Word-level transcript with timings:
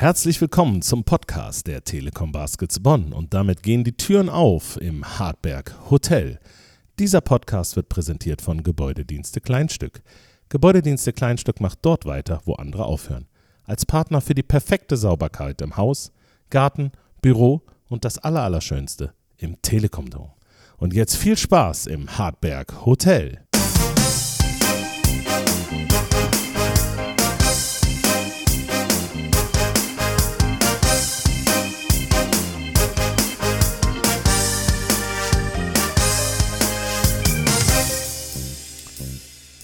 Herzlich 0.00 0.40
willkommen 0.40 0.80
zum 0.80 1.02
Podcast 1.02 1.66
der 1.66 1.82
Telekom 1.82 2.30
Baskets 2.30 2.78
Bonn 2.78 3.12
und 3.12 3.34
damit 3.34 3.64
gehen 3.64 3.82
die 3.82 3.96
Türen 3.96 4.28
auf 4.28 4.80
im 4.80 5.18
Hartberg 5.18 5.74
Hotel. 5.90 6.38
Dieser 7.00 7.20
Podcast 7.20 7.74
wird 7.74 7.88
präsentiert 7.88 8.40
von 8.40 8.62
Gebäudedienste 8.62 9.40
Kleinstück. 9.40 10.02
Gebäudedienste 10.50 11.12
Kleinstück 11.12 11.60
macht 11.60 11.80
dort 11.82 12.06
weiter, 12.06 12.40
wo 12.44 12.54
andere 12.54 12.84
aufhören. 12.84 13.26
Als 13.64 13.84
Partner 13.86 14.20
für 14.20 14.36
die 14.36 14.44
perfekte 14.44 14.96
Sauberkeit 14.96 15.60
im 15.62 15.76
Haus, 15.76 16.12
Garten, 16.48 16.92
Büro 17.20 17.62
und 17.88 18.04
das 18.04 18.18
Allerallerschönste 18.18 19.14
im 19.36 19.60
Telekom 19.62 20.10
Dome. 20.10 20.30
Und 20.76 20.94
jetzt 20.94 21.16
viel 21.16 21.36
Spaß 21.36 21.88
im 21.88 22.16
Hartberg 22.16 22.86
Hotel. 22.86 23.40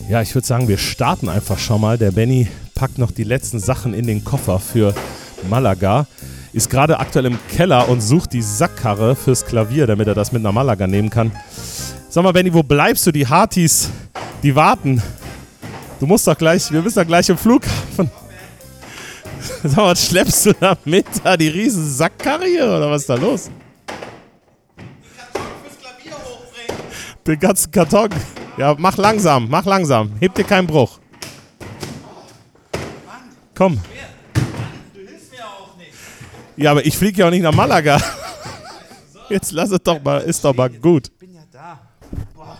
Ja, 0.06 0.20
ich 0.20 0.34
würde 0.34 0.46
sagen, 0.46 0.68
wir 0.68 0.76
starten 0.76 1.30
einfach 1.30 1.58
schon 1.58 1.80
mal. 1.80 1.96
Der 1.96 2.10
Benny 2.10 2.46
packt 2.74 2.98
noch 2.98 3.10
die 3.10 3.24
letzten 3.24 3.58
Sachen 3.58 3.94
in 3.94 4.06
den 4.06 4.22
Koffer 4.22 4.60
für 4.60 4.94
Malaga. 5.48 6.06
Ist 6.52 6.68
gerade 6.68 7.00
aktuell 7.00 7.24
im 7.24 7.38
Keller 7.48 7.88
und 7.88 8.02
sucht 8.02 8.34
die 8.34 8.42
Sackkarre 8.42 9.16
fürs 9.16 9.46
Klavier, 9.46 9.86
damit 9.86 10.06
er 10.06 10.14
das 10.14 10.30
mit 10.30 10.40
einer 10.40 10.52
Malaga 10.52 10.86
nehmen 10.86 11.08
kann. 11.08 11.32
Sag 12.10 12.22
mal, 12.22 12.32
Benny, 12.32 12.52
wo 12.52 12.62
bleibst 12.62 13.06
du? 13.06 13.12
Die 13.12 13.26
Hartis, 13.26 13.88
die 14.42 14.54
warten. 14.54 15.02
Du 16.00 16.06
musst 16.06 16.26
doch 16.26 16.36
gleich, 16.36 16.70
wir 16.70 16.82
müssen 16.82 16.98
doch 16.98 17.06
gleich 17.06 17.30
im 17.30 17.38
Flughafen. 17.38 18.10
Sag 19.62 19.76
mal, 19.76 19.92
was 19.92 20.06
schleppst 20.06 20.46
du 20.46 20.52
da 20.52 20.76
mit? 20.84 21.06
Da 21.24 21.36
die 21.38 21.48
riesen 21.48 21.90
Sackkarre 21.90 22.44
hier 22.44 22.66
oder 22.66 22.90
was 22.90 23.02
ist 23.02 23.10
da 23.10 23.14
los? 23.14 23.50
Den 27.26 27.40
ganzen 27.40 27.70
Karton. 27.70 28.10
Ja, 28.56 28.74
mach 28.78 28.96
langsam, 28.96 29.48
mach 29.50 29.64
langsam. 29.64 30.12
Heb 30.20 30.34
dir 30.34 30.44
keinen 30.44 30.66
Bruch. 30.66 30.98
Komm. 33.54 33.80
Du 34.92 35.00
hilfst 35.00 35.32
mir 35.32 35.44
auch 35.44 35.76
nicht. 35.76 35.90
Ja, 36.56 36.70
aber 36.70 36.84
ich 36.86 36.96
fliege 36.96 37.20
ja 37.20 37.26
auch 37.26 37.30
nicht 37.30 37.42
nach 37.42 37.54
Malaga. 37.54 38.00
Jetzt 39.28 39.52
lass 39.52 39.70
es 39.70 39.80
doch 39.82 40.02
mal, 40.02 40.20
ist 40.20 40.44
doch 40.44 40.54
mal 40.54 40.70
gut. 40.70 41.08
Ich 41.08 41.18
bin 41.18 41.34
ja 41.34 41.42
da. 41.50 41.80
Boah. 42.34 42.58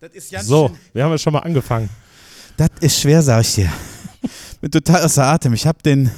Das 0.00 0.10
ist 0.12 0.30
ganz 0.32 0.46
So, 0.46 0.70
wir 0.92 1.04
haben 1.04 1.12
ja 1.12 1.18
schon 1.18 1.32
mal 1.32 1.40
angefangen. 1.40 1.88
Das 2.56 2.70
ist 2.80 3.00
schwer, 3.00 3.22
sag 3.22 3.42
ich 3.42 3.54
dir. 3.54 3.72
Bin 4.60 4.70
total 4.70 5.02
außer 5.04 5.24
Atem. 5.24 5.52
Ich 5.52 5.66
habe 5.66 5.82
den 5.82 6.10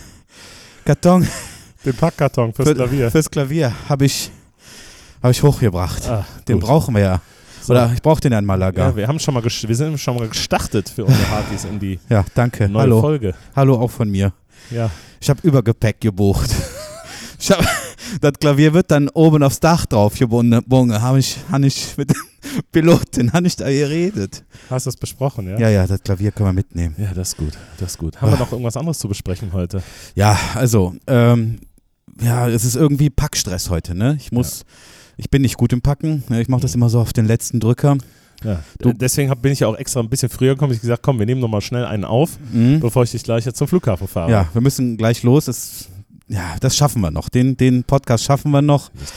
Karton 0.85 1.27
Den 1.85 1.95
Packkarton 1.95 2.53
fürs 2.55 2.69
für, 2.69 2.75
Klavier. 2.75 3.11
fürs 3.11 3.29
Klavier 3.31 3.73
habe 3.89 4.07
ich, 4.07 4.31
hab 5.23 5.31
ich 5.33 5.43
hochgebracht. 5.43 6.09
Ah, 6.09 6.25
den 6.47 6.61
brauchen 6.61 6.95
wir 6.95 7.03
ja. 7.03 7.21
Oder 7.71 7.93
ich 7.95 8.03
brauche 8.03 8.21
den 8.21 8.33
ja 8.33 8.39
in 8.39 8.45
Malaga. 8.45 8.89
Ja, 8.89 8.97
wir 8.97 9.09
haben 9.09 9.19
schon 9.19 9.35
mal 9.35 9.43
wir 9.45 9.77
sind 9.77 9.99
schon 9.99 10.17
mal 10.17 10.29
gestartet 10.29 10.89
für 10.89 11.05
unsere 11.05 11.25
Partys 11.27 11.65
in 11.65 11.79
die 11.79 11.99
Ja, 12.09 12.25
danke. 12.35 12.69
neue 12.69 12.83
Hallo. 12.83 13.01
Folge. 13.01 13.35
Hallo 13.55 13.79
auch 13.81 13.91
von 13.91 14.11
mir. 14.11 14.33
Ja. 14.71 14.91
Ich 15.21 15.29
habe 15.31 15.41
Übergepäck 15.43 16.01
gebucht. 16.01 16.51
Ich 17.41 17.53
hab, 17.53 17.61
das 18.21 18.33
Klavier 18.41 18.75
wird 18.75 18.91
dann 18.91 19.09
oben 19.11 19.45
aufs 19.45 19.61
Dach 19.61 19.87
drauf 19.87 20.19
gebunden. 20.19 20.61
Habe 21.01 21.21
ich, 21.21 21.37
hab 21.53 21.63
ich 21.63 21.97
mit 21.97 22.11
dem 22.11 22.17
Piloten 22.73 23.33
hab 23.33 23.45
ich 23.45 23.55
da 23.55 23.67
geredet. 23.69 24.43
Hast 24.69 24.87
du 24.87 24.89
das 24.91 24.97
besprochen, 24.97 25.49
ja? 25.49 25.57
Ja, 25.57 25.69
ja, 25.69 25.87
das 25.87 26.03
Klavier 26.03 26.33
können 26.33 26.49
wir 26.49 26.53
mitnehmen. 26.53 26.97
Ja, 26.99 27.15
das 27.15 27.29
ist 27.29 27.37
gut. 27.37 27.53
Das 27.79 27.93
ist 27.93 27.99
gut. 27.99 28.21
Haben 28.21 28.33
wir 28.33 28.37
Ah. 28.39 28.41
noch 28.41 28.51
irgendwas 28.51 28.77
anderes 28.77 28.99
zu 28.99 29.07
besprechen 29.09 29.53
heute? 29.53 29.85
Ja, 30.17 30.37
also, 30.57 30.97
ähm, 31.07 31.61
ja, 32.21 32.49
es 32.49 32.65
ist 32.65 32.75
irgendwie 32.75 33.09
Packstress 33.09 33.71
heute, 33.71 33.95
ne? 33.95 34.17
Ich 34.19 34.33
muss, 34.33 34.65
ich 35.19 35.29
bin 35.31 35.43
nicht 35.43 35.57
gut 35.59 35.73
im 35.75 35.83
Packen. 35.83 36.25
ne? 36.31 36.41
Ich 36.41 36.49
mache 36.49 36.63
das 36.63 36.75
immer 36.75 36.89
so 36.89 36.99
auf 37.01 37.13
den 37.13 37.27
letzten 37.27 37.61
Drücker. 37.61 37.99
Ja. 38.45 38.63
Du- 38.79 38.93
Deswegen 38.93 39.31
hab, 39.31 39.43
bin 39.43 39.53
ich 39.53 39.61
ja 39.61 39.67
auch 39.67 39.77
extra 39.77 40.01
ein 40.01 40.09
bisschen 40.09 40.29
früher 40.31 40.55
gekommen. 40.55 40.73
Ich 40.73 40.81
gesagt, 40.81 41.03
komm, 41.03 41.19
wir 41.19 41.27
nehmen 41.27 41.41
noch 41.41 41.49
mal 41.49 41.61
schnell 41.61 41.85
einen 41.85 42.05
auf, 42.05 42.39
Mhm. 42.53 42.81
bevor 42.81 43.03
ich 43.03 43.11
dich 43.11 43.25
gleich 43.25 43.45
jetzt 43.45 43.59
zum 43.59 43.69
Flughafen 43.69 44.07
fahre. 44.09 44.31
Ja, 44.31 44.49
wir 44.53 44.61
müssen 44.63 44.97
gleich 44.97 45.23
los. 45.25 45.49
Es, 45.49 45.89
ja, 46.29 46.57
das 46.61 46.77
schaffen 46.77 47.03
wir 47.03 47.11
noch. 47.11 47.29
Den, 47.29 47.57
den 47.57 47.83
Podcast 47.85 48.25
schaffen 48.25 48.51
wir 48.53 48.63
noch. 48.63 48.91
Das. 48.99 49.13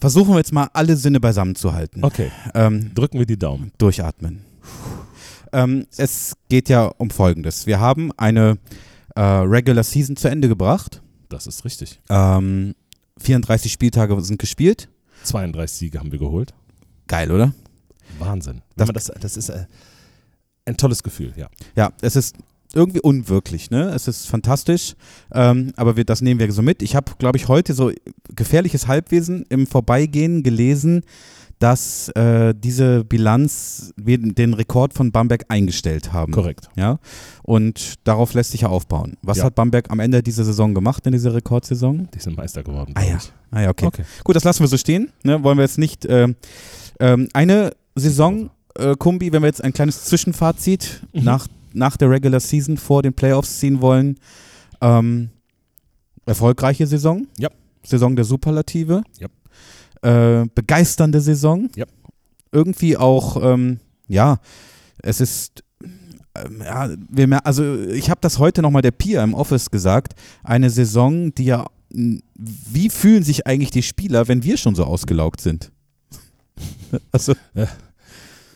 Versuchen 0.00 0.30
wir 0.34 0.38
jetzt 0.38 0.52
mal 0.52 0.68
alle 0.72 0.96
Sinne 0.96 1.18
beisammen 1.18 1.56
zu 1.56 1.72
halten. 1.72 2.04
Okay, 2.04 2.30
Ähm, 2.54 2.92
drücken 2.94 3.18
wir 3.18 3.26
die 3.26 3.38
Daumen. 3.38 3.72
durchatmen. 3.78 4.42
Ähm, 5.52 5.86
es 5.96 6.36
geht 6.48 6.68
ja 6.68 6.84
um 6.98 7.10
Folgendes. 7.10 7.66
Wir 7.66 7.80
haben 7.80 8.12
eine 8.16 8.58
äh, 9.16 9.20
Regular 9.20 9.82
Season 9.82 10.14
zu 10.16 10.28
Ende 10.30 10.46
gebracht. 10.46 11.02
Das 11.28 11.46
ist 11.48 11.64
richtig. 11.64 12.00
Ähm, 12.10 12.74
34 13.20 13.72
Spieltage 13.72 14.20
sind 14.20 14.38
gespielt. 14.38 14.88
32 15.24 15.76
Siege 15.78 15.98
haben 15.98 16.12
wir 16.12 16.18
geholt. 16.18 16.54
Geil, 17.06 17.30
oder? 17.30 17.52
Wahnsinn. 18.18 18.62
Das- 18.76 18.88
das, 18.92 19.12
das 19.20 19.36
ist 19.36 19.48
äh, 19.50 19.66
ein 20.64 20.76
tolles 20.76 21.02
Gefühl, 21.02 21.32
ja. 21.36 21.48
Ja, 21.76 21.92
es 22.00 22.16
ist 22.16 22.36
irgendwie 22.74 23.00
unwirklich, 23.00 23.70
ne? 23.70 23.88
Es 23.90 24.08
ist 24.08 24.26
fantastisch, 24.26 24.94
ähm, 25.32 25.72
aber 25.76 25.96
wir, 25.96 26.04
das 26.04 26.20
nehmen 26.20 26.38
wir 26.40 26.52
so 26.52 26.60
mit. 26.62 26.82
Ich 26.82 26.94
habe, 26.94 27.12
glaube 27.18 27.38
ich, 27.38 27.48
heute 27.48 27.72
so 27.74 27.90
gefährliches 28.34 28.86
Halbwesen 28.86 29.46
im 29.48 29.66
Vorbeigehen 29.66 30.42
gelesen, 30.42 31.02
dass 31.58 32.08
äh, 32.10 32.54
diese 32.56 33.04
Bilanz 33.04 33.92
den 33.96 34.54
Rekord 34.54 34.94
von 34.94 35.10
Bamberg 35.10 35.44
eingestellt 35.48 36.12
haben. 36.12 36.32
Korrekt. 36.32 36.68
Ja, 36.76 36.98
und 37.42 37.94
darauf 38.04 38.34
lässt 38.34 38.52
sich 38.52 38.60
ja 38.60 38.68
aufbauen. 38.68 39.16
Was 39.22 39.38
Ja. 39.38 39.44
hat 39.44 39.54
Bamberg 39.56 39.90
am 39.90 39.98
Ende 40.00 40.22
dieser 40.22 40.44
Saison 40.44 40.72
gemacht, 40.74 41.04
in 41.06 41.12
dieser 41.12 41.34
Rekordsaison? 41.34 42.08
Die 42.14 42.20
sind 42.20 42.36
Meister 42.36 42.62
geworden. 42.62 42.92
Ah 42.94 43.02
ja. 43.02 43.18
Ah 43.50 43.62
ja, 43.62 43.70
okay. 43.70 43.86
Okay. 43.86 44.04
Gut, 44.24 44.36
das 44.36 44.44
lassen 44.44 44.60
wir 44.60 44.68
so 44.68 44.76
stehen. 44.76 45.10
Ne? 45.24 45.42
Wollen 45.42 45.58
wir 45.58 45.62
jetzt 45.64 45.78
nicht. 45.78 46.06
ähm, 46.08 46.36
ähm, 47.00 47.28
eine 47.32 47.72
Saison, 47.96 48.50
äh, 48.76 48.94
Kumbi, 48.96 49.32
wenn 49.32 49.42
wir 49.42 49.46
jetzt 49.48 49.64
ein 49.64 49.72
kleines 49.72 50.04
Zwischenfazit 50.04 51.02
Mhm. 51.12 51.24
nach, 51.24 51.48
nach 51.72 51.96
der 51.96 52.10
Regular 52.10 52.40
Season 52.40 52.76
vor 52.76 53.02
den 53.02 53.14
Playoffs 53.14 53.58
ziehen 53.58 53.80
wollen. 53.80 54.18
Ähm, 54.80 55.30
erfolgreiche 56.26 56.86
Saison. 56.86 57.26
Ja. 57.38 57.48
Saison 57.82 58.14
der 58.14 58.24
Superlative. 58.24 59.02
Ja. 59.18 59.26
Äh, 60.02 60.46
begeisternde 60.54 61.20
Saison. 61.20 61.68
Ja. 61.76 61.86
Irgendwie 62.52 62.96
auch, 62.96 63.42
ähm, 63.42 63.78
ja, 64.08 64.38
es 65.02 65.20
ist. 65.20 65.62
ähm, 66.34 66.62
Ja, 66.64 66.88
wir, 67.10 67.26
mer- 67.26 67.44
also 67.46 67.76
ich 67.84 68.08
habe 68.10 68.20
das 68.20 68.38
heute 68.38 68.62
nochmal 68.62 68.82
der 68.82 68.90
Pia 68.92 69.22
im 69.24 69.34
Office 69.34 69.70
gesagt. 69.70 70.14
Eine 70.42 70.70
Saison, 70.70 71.34
die 71.34 71.44
ja 71.46 71.66
wie 71.90 72.90
fühlen 72.90 73.22
sich 73.22 73.46
eigentlich 73.46 73.70
die 73.70 73.82
Spieler, 73.82 74.28
wenn 74.28 74.42
wir 74.44 74.58
schon 74.58 74.74
so 74.74 74.84
ausgelaugt 74.84 75.40
sind? 75.40 75.70
Also, 77.12 77.34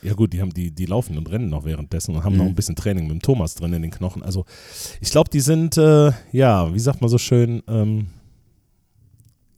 Ja 0.01 0.13
gut, 0.13 0.33
die 0.33 0.41
haben 0.41 0.53
die, 0.53 0.69
die 0.71 0.85
laufen 0.85 1.17
und 1.17 1.29
rennen 1.31 1.49
noch 1.49 1.65
währenddessen 1.65 2.13
und 2.15 2.23
haben 2.23 2.33
Mhm. 2.33 2.37
noch 2.39 2.45
ein 2.45 2.55
bisschen 2.55 2.75
Training 2.75 3.05
mit 3.05 3.11
dem 3.13 3.21
Thomas 3.21 3.55
drin 3.55 3.73
in 3.73 3.81
den 3.81 3.91
Knochen. 3.91 4.21
Also 4.21 4.45
ich 5.01 5.09
glaube, 5.11 5.29
die 5.31 5.39
sind, 5.39 5.77
äh, 5.77 6.11
ja, 6.31 6.71
wie 6.73 6.79
sagt 6.79 7.01
man 7.01 7.09
so 7.09 7.17
schön, 7.17 7.63
ähm, 7.67 8.07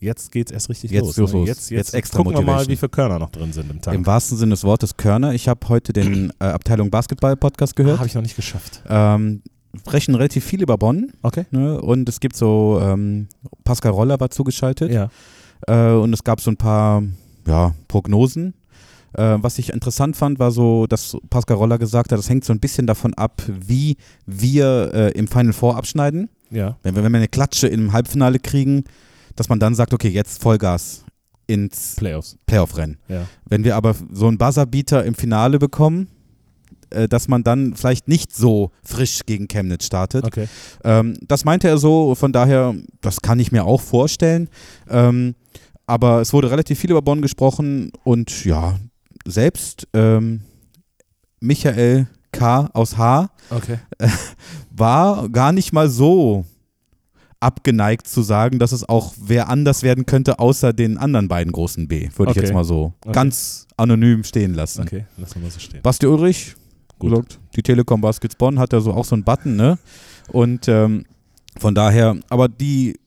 jetzt 0.05 0.31
geht's 0.31 0.51
erst 0.51 0.69
richtig 0.69 0.91
Jetzt 0.91 1.17
los. 1.17 1.33
ne? 1.33 1.39
los. 1.39 1.47
Jetzt, 1.47 1.69
Jetzt 1.69 1.71
jetzt, 1.71 1.93
extra 1.93 2.17
gucken 2.19 2.33
wir 2.33 2.37
mal, 2.41 2.45
Motivation. 2.53 2.71
wie 2.71 2.75
viele 2.77 2.89
Körner 2.89 3.19
noch 3.19 3.29
drin 3.29 3.51
sind 3.51 3.69
im 3.69 3.81
Tank. 3.81 3.95
im 3.95 4.05
wahrsten 4.05 4.37
Sinne 4.37 4.51
des 4.51 4.63
Wortes 4.63 4.95
Körner. 4.95 5.33
Ich 5.33 5.47
habe 5.47 5.67
heute 5.67 5.91
den 5.93 6.31
äh, 6.39 6.45
Abteilung 6.45 6.89
Basketball-Podcast 6.89 7.75
gehört. 7.75 7.97
Habe 7.97 8.07
ich 8.07 8.15
noch 8.15 8.21
nicht 8.21 8.35
geschafft. 8.35 8.81
ähm, 8.87 9.41
sprechen 9.79 10.15
relativ 10.15 10.45
viel 10.45 10.61
über 10.61 10.77
Bonn. 10.77 11.11
Okay. 11.21 11.45
Ne? 11.51 11.81
Und 11.81 12.07
es 12.07 12.19
gibt 12.19 12.35
so, 12.37 12.79
ähm, 12.81 13.27
Pascal 13.65 13.91
Roller 13.91 14.19
war 14.19 14.29
zugeschaltet. 14.29 14.91
Ja. 14.91 15.09
Äh, 15.67 15.93
und 15.95 16.13
es 16.13 16.23
gab 16.23 16.39
so 16.39 16.49
ein 16.51 16.57
paar 16.57 17.03
ja, 17.47 17.73
Prognosen. 17.87 18.53
Äh, 19.13 19.37
was 19.41 19.59
ich 19.59 19.71
interessant 19.71 20.17
fand, 20.17 20.39
war 20.39 20.51
so, 20.51 20.87
dass 20.87 21.17
Pascal 21.29 21.57
Roller 21.57 21.77
gesagt 21.77 22.11
hat, 22.11 22.19
das 22.19 22.29
hängt 22.29 22.43
so 22.43 22.51
ein 22.53 22.59
bisschen 22.59 22.85
davon 22.85 23.13
ab, 23.13 23.41
wie 23.47 23.97
wir 24.25 24.91
äh, 24.93 25.11
im 25.11 25.27
Final 25.27 25.53
Four 25.53 25.77
abschneiden. 25.77 26.29
Ja. 26.51 26.77
Wenn 26.83 26.95
wir, 26.95 27.03
wenn 27.03 27.11
wir 27.11 27.17
eine 27.17 27.27
Klatsche 27.27 27.67
im 27.67 27.93
Halbfinale 27.93 28.39
kriegen, 28.39 28.83
dass 29.35 29.49
man 29.49 29.59
dann 29.59 29.75
sagt, 29.75 29.93
okay, 29.93 30.09
jetzt 30.09 30.41
Vollgas 30.41 31.03
ins 31.47 31.95
Playoffs. 31.95 32.37
Playoff-Rennen. 32.45 32.97
Ja. 33.07 33.25
Wenn 33.45 33.63
wir 33.63 33.75
aber 33.75 33.95
so 34.11 34.27
einen 34.27 34.37
Buzzerbeater 34.37 35.03
im 35.05 35.15
Finale 35.15 35.59
bekommen, 35.59 36.07
äh, 36.89 37.07
dass 37.07 37.27
man 37.27 37.43
dann 37.43 37.75
vielleicht 37.75 38.07
nicht 38.07 38.35
so 38.35 38.71
frisch 38.83 39.21
gegen 39.25 39.47
Chemnitz 39.47 39.85
startet. 39.85 40.25
Okay. 40.25 40.47
Ähm, 40.83 41.17
das 41.21 41.45
meinte 41.45 41.67
er 41.67 41.77
so, 41.77 42.15
von 42.15 42.31
daher, 42.31 42.75
das 43.01 43.21
kann 43.21 43.39
ich 43.39 43.51
mir 43.51 43.65
auch 43.65 43.81
vorstellen. 43.81 44.49
Ähm, 44.89 45.35
aber 45.87 46.21
es 46.21 46.33
wurde 46.33 46.49
relativ 46.49 46.79
viel 46.79 46.91
über 46.91 47.01
Bonn 47.01 47.21
gesprochen 47.21 47.91
und 48.03 48.45
ja, 48.45 48.79
selbst 49.25 49.87
ähm, 49.93 50.41
Michael 51.39 52.07
K. 52.31 52.69
aus 52.73 52.97
H. 52.97 53.29
Okay. 53.49 53.79
war 54.71 55.29
gar 55.29 55.51
nicht 55.51 55.73
mal 55.73 55.89
so 55.89 56.45
abgeneigt 57.45 58.07
zu 58.07 58.21
sagen, 58.23 58.59
dass 58.59 58.71
es 58.71 58.87
auch 58.89 59.13
wer 59.21 59.47
anders 59.49 59.83
werden 59.83 60.05
könnte, 60.05 60.39
außer 60.39 60.73
den 60.73 60.97
anderen 60.97 61.27
beiden 61.27 61.51
großen 61.53 61.87
B, 61.87 62.09
würde 62.17 62.31
ich 62.31 62.37
Okay. 62.37 62.41
jetzt 62.47 62.53
mal 62.53 62.63
so 62.65 62.93
Okay. 63.05 63.13
ganz 63.13 63.67
anonym 63.77 64.23
stehen 64.23 64.53
lassen. 64.53 64.81
Okay, 64.81 65.05
lassen 65.17 65.35
wir 65.35 65.41
mal 65.43 65.51
so 65.51 65.59
stehen. 65.59 65.81
Basti 65.83 66.07
Ulrich, 66.07 66.55
Gut. 66.99 67.39
die 67.55 67.61
Telekom 67.61 68.01
Baskets 68.01 68.35
Bonn 68.35 68.57
hat 68.59 68.73
da 68.73 68.81
so 68.81 68.91
auch 68.93 69.05
so 69.05 69.15
einen 69.15 69.23
Button, 69.23 69.55
ne? 69.55 69.77
Und 70.31 70.67
ähm, 70.67 71.05
Von 71.57 71.73
daher, 71.73 72.17
aber 72.29 72.49
die 72.49 72.97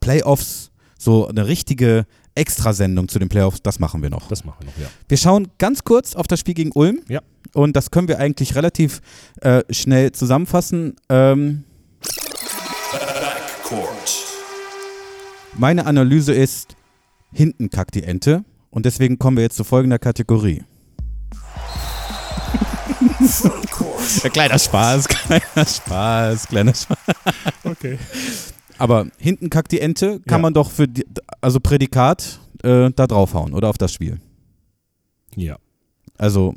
Playoffs, 0.00 0.70
so 0.98 1.28
eine 1.28 1.46
richtige 1.46 2.04
Extrasendung 2.34 3.08
zu 3.08 3.18
den 3.20 3.28
Playoffs, 3.28 3.62
das 3.62 3.78
machen 3.78 4.02
wir 4.02 4.10
noch. 4.10 4.26
Das 4.28 4.44
machen 4.44 4.56
wir 4.60 4.66
noch, 4.66 4.76
ja. 4.78 4.88
Wir 5.08 5.16
schauen 5.18 5.48
ganz 5.58 5.84
kurz 5.84 6.16
auf 6.16 6.26
das 6.26 6.40
Spiel 6.40 6.54
gegen 6.54 6.72
Ulm. 6.72 7.00
Ja. 7.08 7.20
Und 7.52 7.76
das 7.76 7.90
können 7.92 8.08
wir 8.08 8.18
eigentlich 8.18 8.56
relativ 8.56 9.00
äh, 9.40 9.62
schnell 9.70 10.10
zusammenfassen. 10.12 10.96
Ähm, 11.08 11.62
Backcourt. 13.64 14.24
meine 15.56 15.86
Analyse 15.86 16.32
ist, 16.34 16.76
hinten 17.32 17.70
kackt 17.70 17.94
die 17.94 18.02
Ente. 18.02 18.44
Und 18.70 18.84
deswegen 18.86 19.18
kommen 19.18 19.36
wir 19.36 19.44
jetzt 19.44 19.56
zu 19.56 19.64
folgender 19.64 19.98
Kategorie. 19.98 20.64
Ja, 24.22 24.28
kleiner 24.30 24.58
Spaß, 24.58 25.08
kleiner 25.08 25.66
Spaß, 25.66 26.46
kleiner 26.48 26.74
Spaß. 26.74 26.98
Okay. 27.64 27.98
Aber 28.76 29.06
hinten 29.18 29.48
kackt 29.48 29.72
die 29.72 29.80
Ente, 29.80 30.20
kann 30.26 30.38
Ja. 30.40 30.42
man 30.42 30.54
doch 30.54 30.70
für 30.70 30.88
die, 30.88 31.06
also 31.40 31.60
Prädikat 31.60 32.40
äh, 32.64 32.90
da 32.94 33.06
draufhauen 33.06 33.54
oder 33.54 33.70
auf 33.70 33.78
das 33.78 33.92
Spiel. 33.92 34.20
Ja. 35.36 35.56
Also 36.18 36.54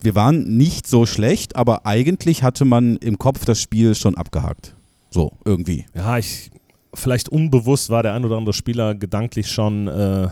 wir 0.00 0.14
waren 0.14 0.56
nicht 0.56 0.86
so 0.86 1.06
schlecht, 1.06 1.56
aber 1.56 1.84
eigentlich 1.86 2.42
hatte 2.42 2.64
man 2.64 2.96
im 2.98 3.18
Kopf 3.18 3.44
das 3.44 3.60
Spiel 3.60 3.94
schon 3.94 4.14
abgehakt. 4.16 4.76
So, 5.10 5.32
irgendwie. 5.44 5.86
Ja, 5.94 6.18
ich, 6.18 6.50
vielleicht 6.94 7.28
unbewusst 7.28 7.90
war 7.90 8.02
der 8.02 8.14
ein 8.14 8.24
oder 8.24 8.36
andere 8.36 8.52
Spieler 8.52 8.94
gedanklich 8.94 9.50
schon 9.50 9.88
äh, 9.88 10.28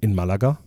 in 0.00 0.14
Malaga 0.14 0.58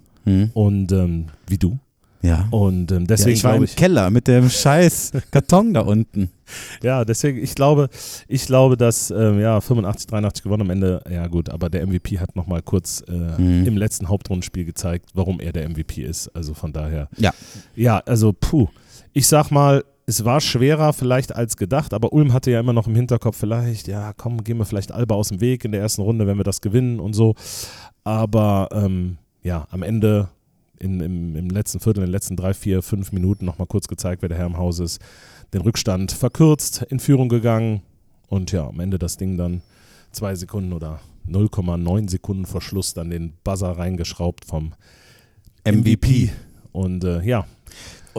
und 0.54 0.92
ähm, 0.94 1.26
wie 1.48 1.58
du. 1.58 1.78
Ja. 2.22 2.48
Und 2.52 2.90
ähm, 2.94 3.02
ja 3.02 3.08
deswegen 3.08 3.36
ich 3.36 3.44
war 3.44 3.56
im 3.58 3.64
ich, 3.66 3.76
Keller 3.76 4.10
mit 4.10 4.30
dem 4.30 4.50
scheiß 4.50 5.12
Karton 5.32 5.74
da 5.74 5.82
unten. 5.82 6.30
ja, 6.82 7.04
deswegen, 7.04 7.44
ich 7.44 7.54
glaube, 7.56 7.90
ich 8.30 8.46
glaube, 8.46 8.78
dass 8.78 9.12
ähm, 9.12 9.42
ja 9.42 9.60
85, 9.60 10.08
83 10.08 10.44
gewonnen 10.44 10.62
am 10.62 10.70
Ende, 10.70 11.04
ja 11.12 11.28
gut, 11.28 11.50
aber 11.50 11.70
der 11.70 11.86
MVP 11.86 12.20
hat 12.20 12.38
nochmal 12.38 12.62
kurz 12.62 13.04
äh, 13.10 13.12
Mhm. 13.12 13.66
im 13.68 13.76
letzten 13.76 14.08
Hauptrundenspiel 14.08 14.64
gezeigt, 14.64 15.10
warum 15.14 15.42
er 15.42 15.52
der 15.52 15.68
MVP 15.68 16.02
ist. 16.04 16.30
Also 16.30 16.54
von 16.54 16.72
daher. 16.72 17.10
Ja. 17.18 17.34
Ja, 17.76 17.98
also 18.06 18.32
puh. 18.32 18.70
Ich 19.12 19.28
sag 19.28 19.52
mal, 19.52 19.84
es 20.06 20.26
war 20.26 20.42
schwerer 20.42 20.94
vielleicht 20.94 21.36
als 21.36 21.56
gedacht, 21.58 21.94
aber 21.94 22.12
Ulm 22.12 22.34
hatte 22.34 22.52
ja 22.52 22.60
immer 22.60 22.74
noch 22.74 22.88
im 22.88 22.96
Hinterkopf, 22.96 23.38
vielleicht, 23.38 23.88
ja, 23.88 24.14
komm, 24.14 24.44
gehen 24.44 24.58
wir 24.58 24.66
vielleicht 24.66 24.92
Alba 24.92 25.16
aus 25.16 25.30
dem 25.30 25.40
Weg 25.40 25.64
in 25.64 25.72
der 25.72 25.82
ersten 25.82 26.02
Runde, 26.02 26.28
wenn 26.28 26.38
wir 26.38 26.44
das 26.44 26.62
gewinnen 26.62 27.00
und 27.00 27.14
so. 27.14 27.36
Aber 28.04 28.70
ähm, 28.74 29.18
ja, 29.42 29.68
am 29.72 29.82
Ende 29.82 30.30
in, 30.80 31.00
im, 31.00 31.36
im 31.36 31.50
letzten 31.50 31.80
Viertel, 31.80 32.02
in 32.02 32.08
den 32.08 32.12
letzten 32.12 32.36
drei, 32.36 32.54
vier, 32.54 32.82
fünf 32.82 33.14
Minuten 33.14 33.46
nochmal 33.46 33.68
kurz 33.68 33.88
gezeigt, 33.88 34.22
wer 34.22 34.30
der 34.30 34.38
Herr 34.38 34.48
im 34.48 34.58
Haus 34.58 34.80
ist, 34.80 35.00
den 35.54 35.62
Rückstand 35.62 36.12
verkürzt, 36.12 36.86
in 36.90 37.00
Führung 37.00 37.30
gegangen 37.30 37.82
und 38.28 38.52
ja, 38.52 38.68
am 38.68 38.80
Ende 38.80 39.00
das 39.00 39.16
Ding 39.16 39.38
dann 39.38 39.62
zwei 40.12 40.36
Sekunden 40.36 40.74
oder 40.74 41.00
0,9 41.30 42.10
Sekunden 42.10 42.46
vor 42.46 42.62
Schluss 42.62 42.94
dann 42.94 43.10
den 43.10 43.34
Buzzer 43.44 43.72
reingeschraubt 43.72 44.46
vom 44.46 44.74
MVP. 45.66 46.32
Und 46.74 47.04
äh, 47.04 47.22
ja, 47.24 47.46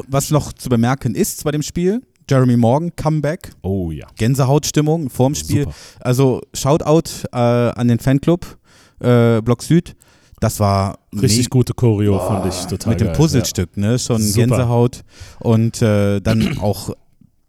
was 0.08 0.30
noch 0.30 0.52
zu 0.52 0.68
bemerken 0.68 1.14
ist 1.14 1.44
bei 1.44 1.50
dem 1.50 1.62
Spiel, 1.62 2.02
Jeremy 2.28 2.56
Morgan, 2.56 2.94
Comeback, 2.96 3.52
oh 3.62 3.90
ja. 3.90 4.06
Gänsehautstimmung 4.16 5.10
vorm 5.10 5.34
Spiel. 5.34 5.64
Super. 5.64 5.74
Also 6.00 6.40
Shoutout 6.54 7.26
äh, 7.32 7.36
an 7.36 7.88
den 7.88 7.98
Fanclub 7.98 8.58
äh, 9.00 9.40
Block 9.42 9.62
Süd. 9.62 9.94
Das 10.40 10.60
war 10.60 10.98
Richtig 11.14 11.48
gute 11.48 11.72
Choreo, 11.74 12.18
fand 12.18 12.46
ich 12.46 12.66
total 12.66 12.90
mit 12.90 13.00
dem 13.00 13.06
geil. 13.08 13.16
Puzzlestück, 13.16 13.76
ne? 13.76 13.98
Schon 13.98 14.20
Super. 14.20 14.46
Gänsehaut. 14.46 15.02
Und 15.40 15.80
äh, 15.80 16.20
dann 16.20 16.58
auch 16.58 16.90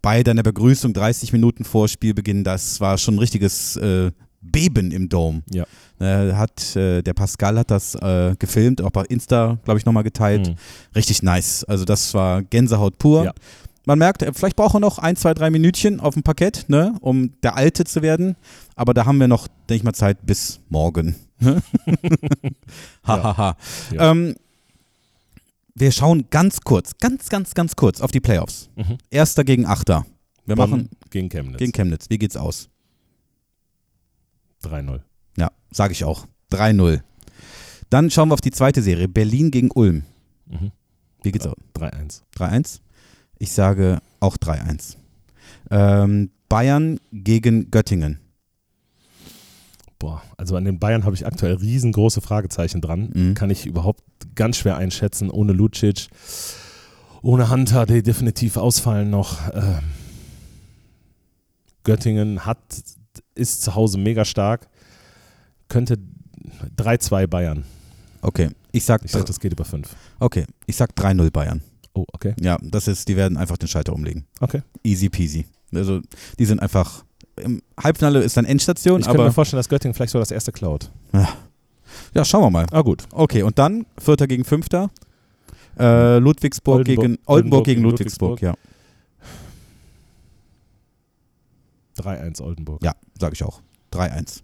bei 0.02 0.24
deiner 0.24 0.44
Begrüßung 0.44 0.94
30 0.94 1.34
Minuten 1.34 1.64
vor 1.64 1.88
Spielbeginn, 1.88 2.44
das 2.44 2.80
war 2.80 2.98
schon 2.98 3.16
ein 3.16 3.20
richtiges 3.20 3.76
äh, 3.78 4.12
Beben 4.52 4.92
im 4.92 5.10
Dom. 5.10 5.44
Ja. 5.52 5.66
Äh, 6.00 6.34
hat, 6.34 6.76
äh, 6.76 7.02
der 7.02 7.14
Pascal 7.14 7.58
hat 7.58 7.72
das 7.72 7.96
äh, 7.96 8.36
gefilmt, 8.38 8.82
auch 8.82 8.92
bei 8.92 9.04
Insta, 9.06 9.58
glaube 9.64 9.80
ich, 9.80 9.86
nochmal 9.86 10.04
geteilt. 10.04 10.48
Ja. 10.48 10.54
Mhm. 10.54 10.58
Richtig 10.96 11.24
nice. 11.24 11.64
Also 11.64 11.86
das 11.86 12.14
war 12.14 12.44
Gänsehaut 12.44 12.98
pur. 12.98 13.26
Ja. 13.26 13.34
Man 13.86 14.00
merkt, 14.00 14.24
äh, 14.24 14.34
vielleicht 14.34 14.56
braucht 14.56 14.76
er 14.76 14.80
noch 14.80 14.98
ein, 15.00 15.16
zwei, 15.16 15.34
drei 15.34 15.50
Minütchen 15.50 16.00
auf 16.00 16.16
dem 16.16 16.24
Parkett, 16.24 16.66
ne, 16.68 16.96
um 17.02 17.32
der 17.42 17.56
Alte 17.56 17.84
zu 17.84 18.02
werden. 18.02 18.36
Aber 18.76 18.94
da 18.94 19.06
haben 19.06 19.20
wir 19.20 19.28
noch, 19.28 19.48
denke 19.70 19.76
ich 19.76 19.84
mal, 19.84 19.94
Zeit 19.94 20.26
bis 20.26 20.60
morgen. 20.70 21.16
Hahaha. 23.04 23.58
Ja. 23.94 24.12
ähm, 24.12 24.36
wir 25.76 25.92
schauen 25.92 26.26
ganz 26.30 26.62
kurz, 26.62 26.98
ganz, 27.00 27.30
ganz, 27.30 27.54
ganz 27.54 27.76
kurz 27.76 28.02
auf 28.02 28.12
die 28.12 28.22
Playoffs. 28.22 28.70
Mhm. 28.76 28.98
Erster 29.10 29.44
gegen 29.44 29.66
Achter. 29.66 30.06
Wir 30.46 30.56
Bonn 30.56 30.70
machen 30.70 30.90
gegen 31.10 31.30
Chemnitz. 31.30 31.58
gegen 31.58 31.72
Chemnitz. 31.72 32.06
Wie 32.10 32.18
geht's 32.18 32.38
aus? 32.38 32.70
3-0. 34.66 35.02
Ja, 35.38 35.52
sage 35.72 35.94
ich 35.94 36.04
auch. 36.04 36.28
3-0. 36.52 37.02
Dann 37.90 38.10
schauen 38.10 38.30
wir 38.30 38.34
auf 38.34 38.42
die 38.42 38.52
zweite 38.52 38.82
Serie. 38.82 39.08
Berlin 39.08 39.52
gegen 39.52 39.72
Ulm. 39.72 40.04
Mhm. 40.48 40.72
Wie 41.22 41.32
geht's 41.32 41.48
aus? 41.48 41.56
3-1. 41.76 42.22
3-1. 42.38 42.80
Ich 43.38 43.52
sage 43.52 44.00
auch 44.20 44.38
3-1. 44.38 44.98
Ähm, 45.72 46.32
Bayern 46.50 47.00
gegen 47.12 47.72
Göttingen. 47.72 48.20
Boah, 49.98 50.22
also 50.38 50.56
an 50.56 50.66
den 50.66 50.80
Bayern 50.80 51.06
habe 51.06 51.16
ich 51.16 51.26
aktuell 51.26 51.56
riesengroße 51.56 52.22
Fragezeichen 52.22 52.82
dran. 52.82 53.10
Mhm. 53.14 53.34
Kann 53.34 53.50
ich 53.50 53.66
überhaupt 53.66 54.04
ganz 54.36 54.58
schwer 54.58 54.78
einschätzen, 54.78 55.32
ohne 55.32 55.54
Lucic, 55.54 56.10
ohne 57.22 57.50
Hunter, 57.50 57.86
die 57.86 58.04
definitiv 58.04 58.58
ausfallen 58.58 59.10
noch. 59.10 59.40
Ähm, 59.54 59.80
Göttingen 61.84 62.46
hat, 62.46 62.58
ist 63.36 63.62
zu 63.62 63.76
Hause 63.76 63.98
mega 63.98 64.26
stark. 64.26 64.68
Könnte 65.68 65.98
3-2 66.78 67.28
Bayern. 67.28 67.64
Okay, 68.22 68.50
ich 68.72 68.84
sag, 68.86 69.04
Ich 69.06 69.12
sage, 69.12 69.26
das 69.26 69.40
geht 69.40 69.52
über 69.54 69.66
5. 69.66 69.88
okay, 70.20 70.46
ich 70.66 70.76
sag 70.76 70.92
3-0 70.96 71.32
Bayern. 71.32 71.62
Oh, 71.94 72.06
okay. 72.12 72.34
Ja, 72.40 72.58
das 72.62 72.88
ist, 72.88 73.08
die 73.08 73.16
werden 73.16 73.38
einfach 73.38 73.58
den 73.58 73.68
Schalter 73.68 73.94
umlegen. 73.94 74.26
Okay. 74.42 74.62
Easy 74.84 75.10
peasy. 75.10 75.46
Also, 75.74 76.02
die 76.40 76.46
sind 76.46 76.60
einfach, 76.62 77.06
im 77.42 77.62
Halbfinale 77.82 78.20
ist 78.22 78.36
dann 78.36 78.46
Endstation, 78.46 79.00
Ich 79.00 79.06
könnte 79.06 79.20
aber 79.20 79.30
mir 79.30 79.34
vorstellen, 79.34 79.60
dass 79.60 79.70
Göttingen 79.70 79.94
vielleicht 79.94 80.12
so 80.12 80.20
das 80.20 80.32
erste 80.32 80.52
klaut. 80.52 80.92
ja, 82.14 82.26
schauen 82.26 82.42
wir 82.44 82.50
mal. 82.50 82.66
Ah, 82.72 82.82
gut. 82.82 83.04
Okay, 83.12 83.44
und 83.44 83.58
dann 83.60 83.86
Vierter 83.98 84.28
gegen 84.28 84.44
Fünfter. 84.44 84.90
Äh, 85.80 86.18
Ludwigsburg 86.20 86.80
Oldenburg- 86.80 86.86
gegen 86.86 87.02
Oldenburg, 87.02 87.28
Oldenburg 87.28 87.66
gegen 87.66 87.82
gegen 87.82 87.90
Ludwigsburg, 87.90 88.42
ja. 88.42 88.54
3-1 91.98 92.42
Oldenburg. 92.42 92.84
Ja, 92.84 92.94
sage 93.20 93.34
ich 93.34 93.44
auch. 93.44 93.62
3-1. 93.94 94.42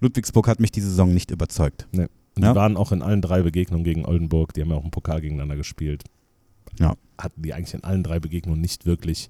Ludwigsburg 0.00 0.46
hat 0.48 0.60
mich 0.60 0.70
diese 0.70 0.88
Saison 0.88 1.12
nicht 1.12 1.30
überzeugt. 1.30 1.86
Und 1.92 2.00
Ja. 2.00 2.08
Die 2.52 2.56
waren 2.56 2.76
auch 2.76 2.92
in 2.92 3.02
allen 3.02 3.20
drei 3.20 3.42
Begegnungen 3.42 3.82
gegen 3.84 4.04
Oldenburg, 4.06 4.52
die 4.54 4.60
haben 4.62 4.70
ja 4.70 4.76
auch 4.76 4.84
im 4.84 4.92
Pokal 4.92 5.20
gegeneinander 5.20 5.56
gespielt. 5.56 6.04
Ja. 6.78 6.94
Hatten 7.18 7.42
die 7.42 7.52
eigentlich 7.52 7.74
in 7.74 7.82
allen 7.82 8.04
drei 8.04 8.20
Begegnungen 8.20 8.60
nicht 8.60 8.86
wirklich 8.86 9.28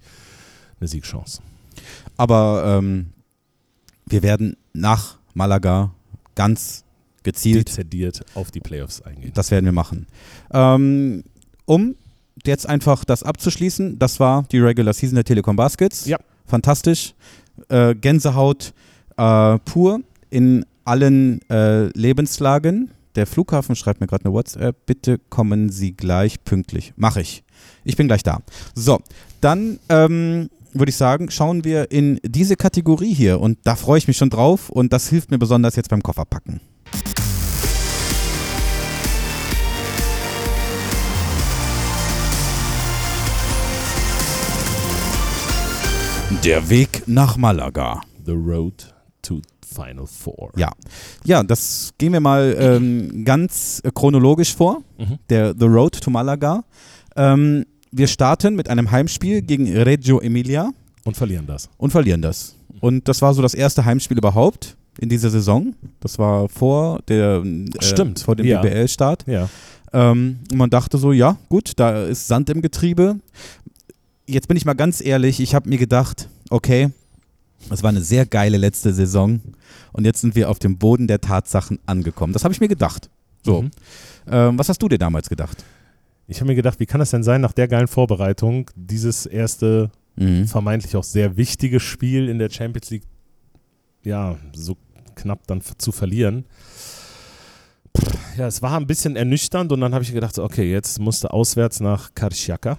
eine 0.78 0.88
Siegchance. 0.88 1.40
Aber 2.18 2.78
ähm, 2.78 3.12
wir 4.06 4.22
werden 4.22 4.56
nach 4.74 5.18
Malaga 5.32 5.94
ganz 6.34 6.84
gezielt, 7.22 7.68
Dezidiert 7.68 8.24
auf 8.34 8.50
die 8.50 8.60
Playoffs 8.60 9.00
eingehen. 9.00 9.32
das 9.34 9.50
werden 9.50 9.64
wir 9.64 9.72
machen. 9.72 10.06
Ähm, 10.52 11.24
um 11.64 11.94
jetzt 12.44 12.68
einfach 12.68 13.04
das 13.04 13.22
abzuschließen, 13.22 13.98
das 13.98 14.20
war 14.20 14.44
die 14.52 14.58
Regular 14.58 14.92
Season 14.92 15.14
der 15.16 15.24
Telekom 15.24 15.56
Baskets. 15.56 16.06
Ja. 16.06 16.18
Fantastisch. 16.48 17.14
Äh, 17.68 17.94
Gänsehaut 17.94 18.72
äh, 19.16 19.58
pur 19.58 20.00
in 20.30 20.64
allen 20.84 21.40
äh, 21.50 21.86
Lebenslagen. 21.88 22.90
Der 23.14 23.26
Flughafen 23.26 23.76
schreibt 23.76 24.00
mir 24.00 24.06
gerade 24.06 24.24
eine 24.24 24.34
WhatsApp. 24.34 24.86
Bitte 24.86 25.18
kommen 25.28 25.70
Sie 25.70 25.92
gleich 25.92 26.42
pünktlich. 26.44 26.92
Mache 26.96 27.20
ich. 27.20 27.44
Ich 27.84 27.96
bin 27.96 28.06
gleich 28.06 28.22
da. 28.22 28.40
So, 28.74 29.00
dann 29.40 29.78
ähm, 29.88 30.48
würde 30.72 30.90
ich 30.90 30.96
sagen, 30.96 31.30
schauen 31.30 31.64
wir 31.64 31.90
in 31.90 32.20
diese 32.24 32.56
Kategorie 32.56 33.12
hier. 33.12 33.40
Und 33.40 33.58
da 33.64 33.76
freue 33.76 33.98
ich 33.98 34.08
mich 34.08 34.16
schon 34.16 34.30
drauf. 34.30 34.70
Und 34.70 34.92
das 34.92 35.08
hilft 35.08 35.30
mir 35.30 35.38
besonders 35.38 35.76
jetzt 35.76 35.90
beim 35.90 36.02
Kofferpacken. 36.02 36.60
Der 46.44 46.68
Weg 46.68 47.04
nach 47.06 47.36
Malaga. 47.36 48.02
The 48.24 48.32
Road 48.32 48.94
to 49.22 49.40
Final 49.66 50.06
Four. 50.06 50.52
Ja. 50.56 50.72
Ja, 51.24 51.42
das 51.42 51.92
gehen 51.98 52.12
wir 52.12 52.20
mal 52.20 52.54
ähm, 52.58 53.24
ganz 53.24 53.80
äh, 53.82 53.90
chronologisch 53.92 54.54
vor. 54.54 54.82
Mhm. 54.98 55.18
Der 55.30 55.54
The 55.58 55.64
Road 55.64 56.00
to 56.00 56.10
Malaga. 56.10 56.64
Ähm, 57.16 57.64
wir 57.90 58.06
starten 58.06 58.54
mit 58.54 58.68
einem 58.68 58.90
Heimspiel 58.90 59.40
gegen 59.42 59.74
Reggio 59.74 60.20
Emilia 60.20 60.70
Und 61.04 61.16
verlieren 61.16 61.46
das. 61.46 61.70
und 61.78 61.90
verlieren 61.90 62.20
das. 62.22 62.54
Und 62.80 63.08
das 63.08 63.22
war 63.22 63.32
so 63.32 63.40
das 63.42 63.54
erste 63.54 63.84
Heimspiel 63.84 64.18
überhaupt 64.18 64.76
in 65.00 65.08
dieser 65.08 65.30
Saison. 65.30 65.74
Das 66.00 66.18
war 66.18 66.48
vor 66.48 67.00
der 67.08 67.42
äh, 67.42 68.14
vor 68.22 68.36
dem 68.36 68.46
ja. 68.46 68.60
BBL-Start. 68.60 69.24
Ja. 69.26 69.48
Ähm, 69.92 70.40
und 70.52 70.58
man 70.58 70.70
dachte 70.70 70.98
so, 70.98 71.12
ja, 71.12 71.38
gut, 71.48 71.72
da 71.76 72.04
ist 72.04 72.28
Sand 72.28 72.50
im 72.50 72.60
Getriebe. 72.60 73.16
Jetzt 74.28 74.46
bin 74.46 74.58
ich 74.58 74.66
mal 74.66 74.74
ganz 74.74 75.00
ehrlich, 75.00 75.40
ich 75.40 75.54
habe 75.54 75.68
mir 75.70 75.78
gedacht, 75.78 76.28
okay, 76.50 76.90
Es 77.70 77.82
war 77.82 77.88
eine 77.88 78.02
sehr 78.02 78.24
geile 78.24 78.56
letzte 78.56 78.92
Saison 78.94 79.40
und 79.92 80.04
jetzt 80.04 80.20
sind 80.20 80.36
wir 80.36 80.48
auf 80.48 80.58
dem 80.60 80.78
Boden 80.78 81.08
der 81.08 81.20
Tatsachen 81.20 81.78
angekommen. 81.86 82.32
Das 82.32 82.44
habe 82.44 82.54
ich 82.54 82.60
mir 82.60 82.68
gedacht. 82.68 83.10
So. 83.42 83.62
Mhm. 83.62 83.70
Ähm, 84.30 84.58
was 84.58 84.68
hast 84.68 84.80
du 84.80 84.88
dir 84.88 84.98
damals 84.98 85.28
gedacht? 85.28 85.64
Ich 86.28 86.40
habe 86.40 86.48
mir 86.48 86.54
gedacht, 86.54 86.78
wie 86.78 86.86
kann 86.86 87.00
es 87.00 87.10
denn 87.10 87.24
sein, 87.24 87.40
nach 87.40 87.52
der 87.52 87.66
geilen 87.66 87.88
Vorbereitung, 87.88 88.70
dieses 88.76 89.26
erste 89.26 89.90
Mhm. 90.16 90.46
vermeintlich 90.46 90.94
auch 90.96 91.04
sehr 91.04 91.36
wichtige 91.36 91.80
Spiel 91.80 92.28
in 92.28 92.38
der 92.38 92.50
Champions 92.50 92.90
League, 92.90 93.04
ja, 94.04 94.36
so 94.52 94.76
knapp 95.14 95.46
dann 95.46 95.60
zu 95.78 95.90
verlieren. 95.92 96.44
Ja, 98.36 98.46
es 98.46 98.60
war 98.62 98.76
ein 98.78 98.86
bisschen 98.86 99.16
ernüchternd 99.16 99.72
und 99.72 99.80
dann 99.80 99.94
habe 99.94 100.04
ich 100.04 100.12
gedacht, 100.12 100.38
okay, 100.38 100.70
jetzt 100.70 101.00
musste 101.00 101.32
auswärts 101.32 101.80
nach 101.80 102.14
Karšiaka, 102.14 102.78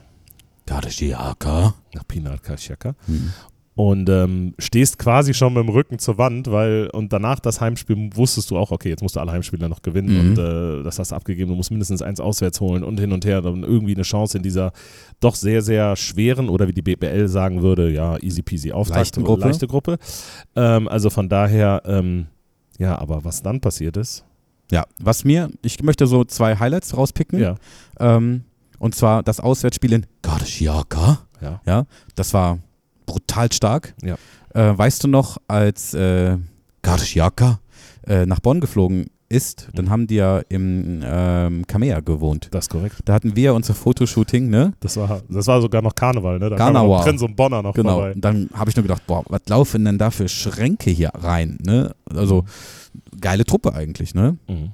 Karšiaka. 0.69 1.73
nach 1.95 2.07
Pinar 2.07 2.37
Karšiaka 2.37 2.95
Mhm. 3.07 3.33
und 3.75 4.09
ähm, 4.09 4.53
stehst 4.59 4.99
quasi 4.99 5.33
schon 5.33 5.53
mit 5.53 5.63
dem 5.63 5.69
Rücken 5.69 5.99
zur 5.99 6.17
Wand, 6.17 6.51
weil 6.51 6.89
und 6.93 7.11
danach 7.13 7.39
das 7.39 7.61
Heimspiel 7.61 8.09
wusstest 8.13 8.51
du 8.51 8.57
auch, 8.57 8.71
okay, 8.71 8.89
jetzt 8.89 9.01
musst 9.01 9.15
du 9.15 9.19
alle 9.21 9.31
Heimspiele 9.31 9.67
noch 9.69 9.81
gewinnen 9.81 10.13
Mhm. 10.13 10.19
und 10.31 10.37
äh, 10.37 10.83
das 10.83 10.99
hast 10.99 11.11
du 11.11 11.15
abgegeben, 11.15 11.49
du 11.49 11.55
musst 11.55 11.71
mindestens 11.71 12.01
eins 12.01 12.19
auswärts 12.19 12.59
holen 12.61 12.83
und 12.83 12.99
hin 12.99 13.11
und 13.11 13.25
her, 13.25 13.41
dann 13.41 13.63
irgendwie 13.63 13.93
eine 13.95 14.03
Chance 14.03 14.37
in 14.37 14.43
dieser 14.43 14.71
doch 15.19 15.35
sehr, 15.35 15.61
sehr 15.61 15.95
schweren 15.95 16.49
oder 16.49 16.67
wie 16.67 16.73
die 16.73 16.81
BBL 16.81 17.27
sagen 17.27 17.61
würde, 17.61 17.89
ja, 17.89 18.17
easy 18.21 18.41
peasy 18.41 18.71
Auftakt, 18.71 18.97
Leichten 18.99 19.23
Gruppe. 19.23 19.45
leichte 19.47 19.67
Gruppe. 19.67 19.97
Ähm, 20.55 20.87
also 20.87 21.09
von 21.09 21.29
daher, 21.29 21.81
ähm, 21.85 22.27
ja, 22.77 22.97
aber 22.99 23.23
was 23.25 23.41
dann 23.41 23.59
passiert 23.61 23.97
ist, 23.97 24.25
Ja, 24.71 24.85
was 25.01 25.23
mir, 25.25 25.49
ich 25.63 25.81
möchte 25.81 26.05
so 26.05 26.23
zwei 26.25 26.55
Highlights 26.57 26.95
rauspicken. 26.95 27.39
ja, 27.39 27.55
Ähm, 27.99 28.43
und 28.79 28.95
zwar 28.95 29.23
das 29.23 29.39
Auswärtsspiel 29.39 29.93
in 29.93 30.05
Karšiaka. 30.21 31.19
ja, 31.41 31.61
Ja, 31.65 31.85
das 32.15 32.33
war 32.33 32.59
brutal 33.05 33.51
stark. 33.51 33.93
Ja. 34.03 34.15
Äh, 34.53 34.77
weißt 34.77 35.03
du 35.03 35.07
noch, 35.07 35.37
als 35.47 35.93
äh, 35.93 36.37
Karšiaka 36.81 37.59
äh, 38.07 38.25
nach 38.25 38.39
Bonn 38.39 38.59
geflogen 38.61 39.07
ist, 39.31 39.67
dann 39.73 39.85
Mhm. 39.85 39.89
haben 39.91 40.07
die 40.07 40.15
ja 40.15 40.39
im 40.49 41.01
ähm, 41.03 41.67
Kamea 41.67 41.99
gewohnt. 41.99 42.47
das 42.51 42.65
ist 42.65 42.69
korrekt. 42.69 42.95
Da 43.05 43.13
hatten 43.13 43.35
wir 43.35 43.53
unser 43.53 43.75
Fotoshooting, 43.75 44.49
ne? 44.49 44.73
Das 44.79 44.97
war, 44.97 45.21
das 45.29 45.45
war 45.45 45.61
sogar 45.61 45.83
noch 45.83 45.93
Karneval, 45.93 46.39
ne? 46.39 46.49
Da 46.49 46.55
Karneval. 46.55 46.81
kam 46.87 46.97
noch 46.97 47.03
Prinz 47.03 47.21
und 47.21 47.35
Bonner 47.35 47.61
noch 47.61 47.75
Genau. 47.75 47.91
vorbei. 47.93 48.13
Und 48.13 48.21
dann 48.25 48.49
habe 48.55 48.71
ich 48.71 48.75
nur 48.75 48.81
gedacht, 48.83 49.05
boah, 49.05 49.23
was 49.27 49.41
laufen 49.47 49.85
denn 49.85 49.99
da 49.99 50.09
für 50.09 50.27
Schränke 50.27 50.89
hier 50.89 51.11
rein, 51.13 51.59
ne? 51.63 51.93
Also 52.09 52.43
geile 53.21 53.45
Truppe 53.45 53.73
eigentlich, 53.75 54.15
ne? 54.15 54.37
Mhm. 54.47 54.71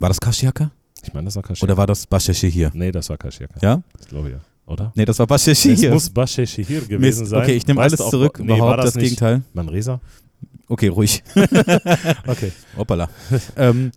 War 0.00 0.08
das 0.08 0.18
Karšiaka? 0.20 0.72
Ich 1.02 1.14
meine, 1.14 1.26
das 1.26 1.36
war 1.36 1.42
Kaschir. 1.42 1.64
Oder 1.64 1.76
war 1.76 1.86
das 1.86 2.06
hier? 2.36 2.70
Nee, 2.74 2.92
das 2.92 3.08
war 3.08 3.16
Kaschir. 3.16 3.48
Ja? 3.62 3.82
Das 3.96 4.08
glaube 4.08 4.28
ich 4.28 4.34
ja. 4.34 4.40
Oder? 4.68 4.92
Nee, 4.94 5.04
das 5.06 5.18
war 5.18 5.30
Es 5.30 5.44
hier. 5.44 5.92
muss 5.92 6.10
Bashe 6.10 6.46
Shihir 6.46 6.82
gewesen 6.82 7.20
Mist. 7.20 7.30
sein. 7.30 7.42
Okay, 7.42 7.54
ich 7.54 7.66
nehme 7.66 7.80
alles 7.80 7.98
zurück, 7.98 8.38
Nee, 8.38 8.50
war 8.50 8.56
überhaupt 8.58 8.78
das, 8.78 8.84
das, 8.86 8.94
nicht 8.96 9.04
Gegenteil. 9.04 9.42
Manresa? 9.54 10.00
Okay, 10.68 10.88
ruhig. 10.88 11.22
Okay. 12.26 12.52
Hoppala. 12.76 13.08
ähm, 13.56 13.90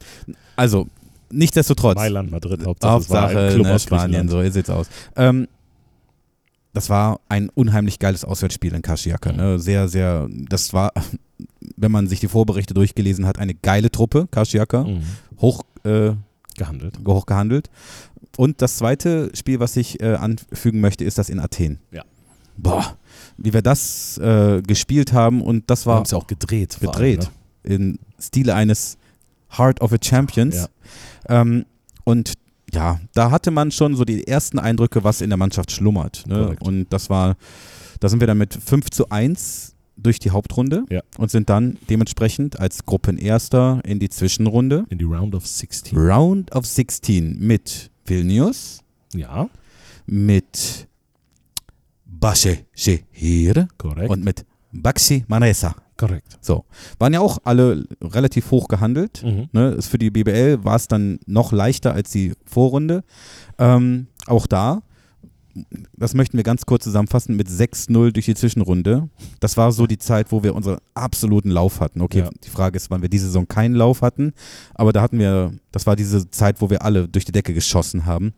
also, 0.56 0.88
nichtsdestotrotz. 1.30 1.96
Mailand, 1.96 2.32
Madrid, 2.32 2.66
Hauptsache, 2.66 2.92
Hauptsache 2.94 3.40
ein 3.40 3.54
Club 3.54 3.66
ne, 3.68 3.74
aus 3.74 3.84
Spanien, 3.84 4.30
so 4.30 4.50
sieht's 4.50 4.70
aus. 4.70 4.88
Ähm, 5.18 5.48
das 6.74 6.90
war 6.90 7.20
ein 7.28 7.50
unheimlich 7.50 8.00
geiles 8.00 8.24
Auswärtsspiel 8.24 8.74
in 8.74 8.82
Karšiaka. 8.82 9.34
Ne? 9.34 9.60
Sehr, 9.60 9.90
sehr, 9.90 10.30
das 10.30 10.72
war, 10.72 10.94
wenn 11.76 11.92
man 11.92 12.08
sich 12.08 12.22
die 12.22 12.30
Vorberichte 12.30 12.74
durchgelesen 12.74 13.26
hat, 13.26 13.40
eine 13.40 13.54
geile 13.56 13.92
Truppe, 13.92 14.30
Karšiaka. 14.32 14.86
Mhm. 14.86 15.02
Hoch, 15.42 15.64
äh, 15.84 16.12
Gehandelt. 16.66 17.00
hoch 17.08 17.26
gehandelt. 17.26 17.70
Und 18.38 18.62
das 18.62 18.78
zweite 18.78 19.30
Spiel, 19.34 19.60
was 19.60 19.76
ich 19.76 20.02
äh, 20.02 20.14
anfügen 20.16 20.80
möchte, 20.80 21.04
ist 21.04 21.18
das 21.18 21.30
in 21.30 21.40
Athen. 21.40 21.80
Ja. 21.92 22.04
Boah, 22.58 22.98
wie 23.38 23.54
wir 23.54 23.62
das 23.62 24.18
äh, 24.20 24.62
gespielt 24.62 25.14
haben 25.14 25.42
und 25.42 25.70
das 25.70 25.86
Wir 25.86 25.90
war 25.92 25.96
haben 25.98 26.04
es 26.04 26.12
ja 26.12 26.18
auch 26.18 26.28
gedreht. 26.28 26.78
gedreht. 26.80 27.30
allem, 27.64 27.74
in 27.76 28.00
Stile 28.20 28.54
eines 28.56 28.98
Heart 29.58 29.82
of 29.82 29.92
a 29.94 29.98
Champions. 30.02 30.56
Ja. 30.56 31.42
Ähm, 31.42 31.66
und 32.04 32.34
ja, 32.74 33.00
da 33.14 33.32
hatte 33.32 33.52
man 33.52 33.72
schon 33.72 33.96
so 33.96 34.06
die 34.06 34.28
ersten 34.28 34.60
Eindrücke, 34.60 35.04
was 35.04 35.22
in 35.22 35.30
der 35.30 35.38
Mannschaft 35.38 35.72
schlummert. 35.72 36.24
Ne? 36.28 36.56
Und 36.62 36.88
das 36.94 37.10
war, 37.10 37.36
da 38.00 38.08
sind 38.08 38.20
wir 38.22 38.28
dann 38.28 38.38
mit 38.38 38.54
5 38.54 38.90
zu 38.92 39.10
1 39.10 39.76
durch 40.02 40.20
die 40.20 40.32
Hauptrunde 40.32 40.84
Ja. 40.90 41.02
und 41.18 41.30
sind 41.32 41.50
dann 41.50 41.78
dementsprechend 41.90 42.60
als 42.60 42.86
Gruppenerster 42.86 43.82
in 43.86 44.00
die 44.00 44.10
Zwischenrunde. 44.10 44.86
In 44.90 44.98
die 44.98 45.06
Round 45.06 45.36
of 45.36 45.46
16. 45.48 45.98
Round 45.98 46.52
of 46.56 46.66
16 46.66 47.38
mit 47.40 47.92
Vilnius, 48.06 48.80
Ja, 49.14 49.50
mit 50.06 50.88
Bashe 52.06 52.60
Shehir 52.74 53.68
korrekt. 53.78 54.10
und 54.10 54.24
mit 54.24 54.46
Baxi 54.72 55.24
Manresa. 55.28 55.76
korrekt. 55.98 56.38
So, 56.42 56.66
waren 56.98 57.14
ja 57.14 57.20
auch 57.20 57.38
alle 57.44 57.86
relativ 58.02 58.50
hoch 58.52 58.68
gehandelt. 58.68 59.22
Mhm. 59.24 59.50
Ne, 59.52 59.82
für 59.82 59.98
die 60.00 60.10
BBL 60.10 60.64
war 60.64 60.76
es 60.76 60.88
dann 60.88 61.20
noch 61.28 61.52
leichter 61.52 61.94
als 61.94 62.10
die 62.12 62.34
Vorrunde. 62.46 63.04
Ähm, 63.60 64.08
auch 64.26 64.48
da, 64.48 64.82
das 65.98 66.14
möchten 66.14 66.38
wir 66.38 66.44
ganz 66.44 66.66
kurz 66.66 66.84
zusammenfassen, 66.84 67.36
mit 67.36 67.48
6-0 67.50 68.12
durch 68.12 68.26
die 68.26 68.36
Zwischenrunde. 68.36 69.10
Das 69.40 69.58
war 69.58 69.72
so 69.72 69.88
die 69.88 69.98
Zeit, 69.98 70.32
wo 70.32 70.44
wir 70.44 70.56
unseren 70.56 70.78
absoluten 70.94 71.50
Lauf 71.50 71.80
hatten. 71.80 72.02
Okay, 72.02 72.20
Ja. 72.20 72.30
die 72.44 72.50
Frage 72.50 72.78
ist, 72.78 72.90
wann 72.90 73.02
wir 73.02 73.10
diese 73.10 73.26
Saison 73.28 73.48
keinen 73.48 73.76
Lauf 73.76 74.02
hatten, 74.02 74.34
aber 74.74 74.94
da 74.94 75.02
hatten 75.02 75.20
wir, 75.20 75.54
das 75.72 75.86
war 75.88 75.96
diese 75.96 76.30
Zeit, 76.32 76.62
wo 76.62 76.70
wir 76.70 76.84
alle 76.84 77.08
durch 77.08 77.26
die 77.26 77.32
Decke 77.32 77.54
geschossen 77.54 78.06
haben. 78.06 78.34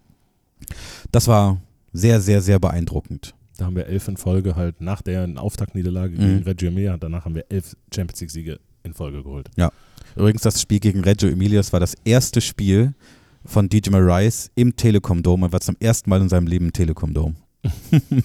Das 1.12 1.28
war 1.28 1.62
sehr, 1.92 2.22
sehr, 2.22 2.42
sehr 2.42 2.60
beeindruckend. 2.60 3.36
Da 3.58 3.66
haben 3.66 3.76
wir 3.76 3.86
elf 3.86 4.08
in 4.08 4.18
Folge 4.18 4.56
halt 4.56 4.82
nach 4.82 5.02
der 5.02 5.30
Auftaktniederlage 5.38 6.16
Mhm. 6.16 6.20
gegen 6.20 6.44
Reggio 6.44 6.68
Emilia. 6.70 6.98
Danach 6.98 7.26
haben 7.26 7.36
wir 7.36 7.46
elf 7.50 7.76
Champions 7.94 8.20
League-Siege 8.22 8.60
in 8.84 8.94
Folge 8.94 9.22
geholt. 9.24 9.50
Übrigens, 10.16 10.42
das 10.42 10.62
Spiel 10.62 10.80
gegen 10.80 11.02
Reggio 11.02 11.30
Emilia, 11.30 11.60
das 11.60 11.72
war 11.74 11.80
das 11.80 11.96
erste 12.06 12.42
Spiel 12.42 12.94
von 13.46 13.70
DJ 13.70 13.90
Rice 13.94 14.52
im 14.56 14.76
Telekom 14.76 15.24
Dome. 15.24 15.48
Er 15.48 15.52
war 15.52 15.62
zum 15.62 15.76
ersten 15.80 16.10
Mal 16.10 16.22
in 16.22 16.30
seinem 16.30 16.48
Leben 16.48 16.66
im 16.66 16.74
Telekom 16.74 17.14
Dome. 17.14 17.36
Grüße 17.92 18.16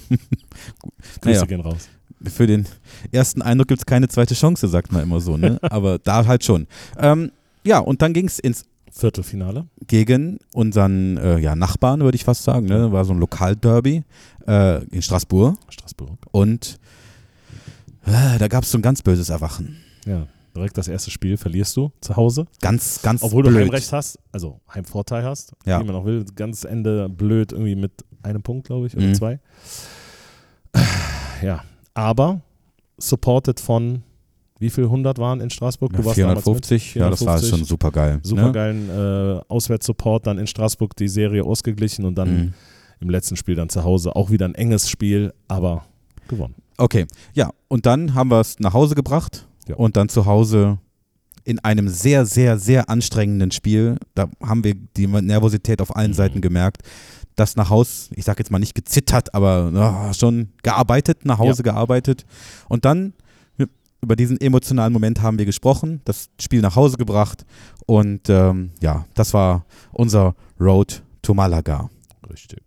Naja. 1.25 1.45
gehen 1.45 1.61
raus. 1.61 1.89
Für 2.25 2.47
den 2.47 2.67
ersten 3.13 3.43
Eindruck 3.43 3.69
gibt 3.69 3.81
es 3.81 3.87
keine 3.87 4.09
zweite 4.09 4.35
Chance, 4.35 4.67
sagt 4.69 4.93
man 4.93 5.03
immer 5.05 5.21
so, 5.21 5.37
ne? 5.37 5.59
Aber 5.63 5.99
da 5.99 6.27
halt 6.27 6.45
schon. 6.45 6.67
Ähm, 6.99 7.31
ja, 7.65 7.79
und 7.79 8.03
dann 8.03 8.13
ging 8.13 8.27
es 8.27 8.39
ins 8.39 8.65
Viertelfinale. 8.91 9.67
gegen 9.87 10.39
unseren 10.55 11.17
äh, 11.19 11.39
ja, 11.39 11.55
Nachbarn, 11.55 12.01
würde 12.01 12.17
ich 12.17 12.25
fast 12.25 12.43
sagen. 12.43 12.67
Ne? 12.67 12.91
War 12.91 13.05
so 13.05 13.13
ein 13.13 13.19
Lokalderby 13.21 14.03
äh, 14.47 14.85
in 14.87 15.03
Straßburg. 15.03 15.57
Straßburg. 15.69 16.19
Und 16.33 16.81
äh, 18.07 18.39
da 18.39 18.49
gab 18.49 18.65
es 18.65 18.71
so 18.73 18.79
ein 18.79 18.83
ganz 18.83 19.03
böses 19.03 19.29
Erwachen. 19.29 19.77
Ja, 20.07 20.27
direkt 20.57 20.77
das 20.79 20.89
erste 20.89 21.11
Spiel 21.11 21.37
verlierst 21.37 21.77
du 21.77 21.93
zu 22.01 22.17
Hause. 22.17 22.47
Ganz, 22.61 23.01
ganz 23.03 23.23
Obwohl 23.23 23.43
blöd. 23.45 23.55
du 23.57 23.61
Heimrecht 23.61 23.93
hast, 23.93 24.19
also 24.33 24.61
Heimvorteil 24.73 25.23
hast, 25.25 25.53
Ja. 25.67 25.81
wie 25.81 25.85
man 25.85 25.95
auch 25.95 26.05
will. 26.05 26.25
Ganz 26.35 26.65
Ende 26.65 27.09
blöd, 27.09 27.53
irgendwie 27.53 27.77
mit 27.77 27.93
einem 28.23 28.43
Punkt, 28.43 28.67
glaube 28.67 28.87
ich, 28.87 28.97
oder 28.97 29.07
Mhm. 29.07 29.15
zwei. 29.15 29.41
Ja, 31.43 31.63
aber 31.95 32.41
supported 32.99 33.61
von 33.61 34.03
wie 34.59 34.71
viel 34.71 34.85
100 34.89 35.19
waren 35.19 35.41
in 35.41 35.51
Straßburg? 35.51 35.93
Ja, 35.93 35.99
Du 35.99 36.05
warst 36.05 36.19
damals 36.19 36.43
450, 36.43 36.95
mit. 36.97 37.01
ja, 37.03 37.11
das 37.11 37.21
war 37.25 37.39
450. 37.39 37.51
schon 37.51 37.65
super 37.65 37.93
geil. 37.93 38.19
Super 38.25 38.51
geilen 38.53 38.91
äh, 38.91 39.41
Auswärtssupport, 39.49 40.27
dann 40.27 40.39
in 40.39 40.49
Straßburg 40.49 40.97
die 40.97 41.07
Serie 41.09 41.45
ausgeglichen 41.45 42.05
und 42.05 42.17
dann 42.17 42.37
Mhm. 42.37 42.55
im 43.01 43.11
letzten 43.11 43.37
Spiel 43.37 43.55
dann 43.55 43.69
zu 43.69 43.85
Hause 43.85 44.17
auch 44.17 44.31
wieder 44.31 44.47
ein 44.47 44.57
enges 44.57 44.91
Spiel, 44.91 45.33
aber 45.47 45.85
gewonnen. 46.27 46.57
Okay, 46.77 47.07
ja, 47.35 47.51
und 47.69 47.87
dann 47.87 48.15
haben 48.15 48.31
wir 48.31 48.41
es 48.41 48.59
nach 48.59 48.73
Hause 48.73 48.95
gebracht 48.97 49.47
Ja. 49.69 49.77
und 49.77 49.97
dann 49.97 50.09
zu 50.09 50.27
Hause 50.27 50.79
in 51.45 51.59
einem 51.61 51.89
sehr, 51.89 52.27
sehr, 52.27 52.59
sehr 52.59 52.91
anstrengenden 52.91 53.51
Spiel, 53.51 53.97
da 54.15 54.29
haben 54.43 54.65
wir 54.65 54.75
die 54.75 55.07
Nervosität 55.07 55.81
auf 55.81 55.97
allen 55.97 56.11
Mhm. 56.11 56.15
Seiten 56.15 56.41
gemerkt, 56.41 56.83
das 57.37 57.57
nach 57.57 57.71
Hause, 57.71 58.11
ich 58.17 58.25
sag 58.25 58.39
jetzt 58.39 58.51
mal 58.51 58.59
nicht 58.59 58.75
gezittert, 58.75 59.33
aber 59.35 59.71
ja, 59.73 60.13
schon 60.13 60.49
gearbeitet, 60.63 61.25
nach 61.25 61.39
Hause 61.39 61.63
gearbeitet 61.63 62.27
und 62.69 62.85
dann 62.85 63.15
ja, 63.57 63.67
über 64.03 64.17
diesen 64.17 64.41
emotionalen 64.41 64.93
Moment 64.93 65.23
haben 65.23 65.39
wir 65.39 65.47
gesprochen, 65.47 66.01
das 66.05 66.29
Spiel 66.41 66.61
nach 66.61 66.77
Hause 66.77 66.97
gebracht 66.97 67.47
und 67.87 68.29
ähm, 68.29 68.71
ja, 68.83 69.07
das 69.15 69.33
war 69.33 69.65
unser 69.93 70.35
Road 70.61 71.03
to 71.23 71.33
Malaga. 71.33 71.89
Richtig. 72.31 72.63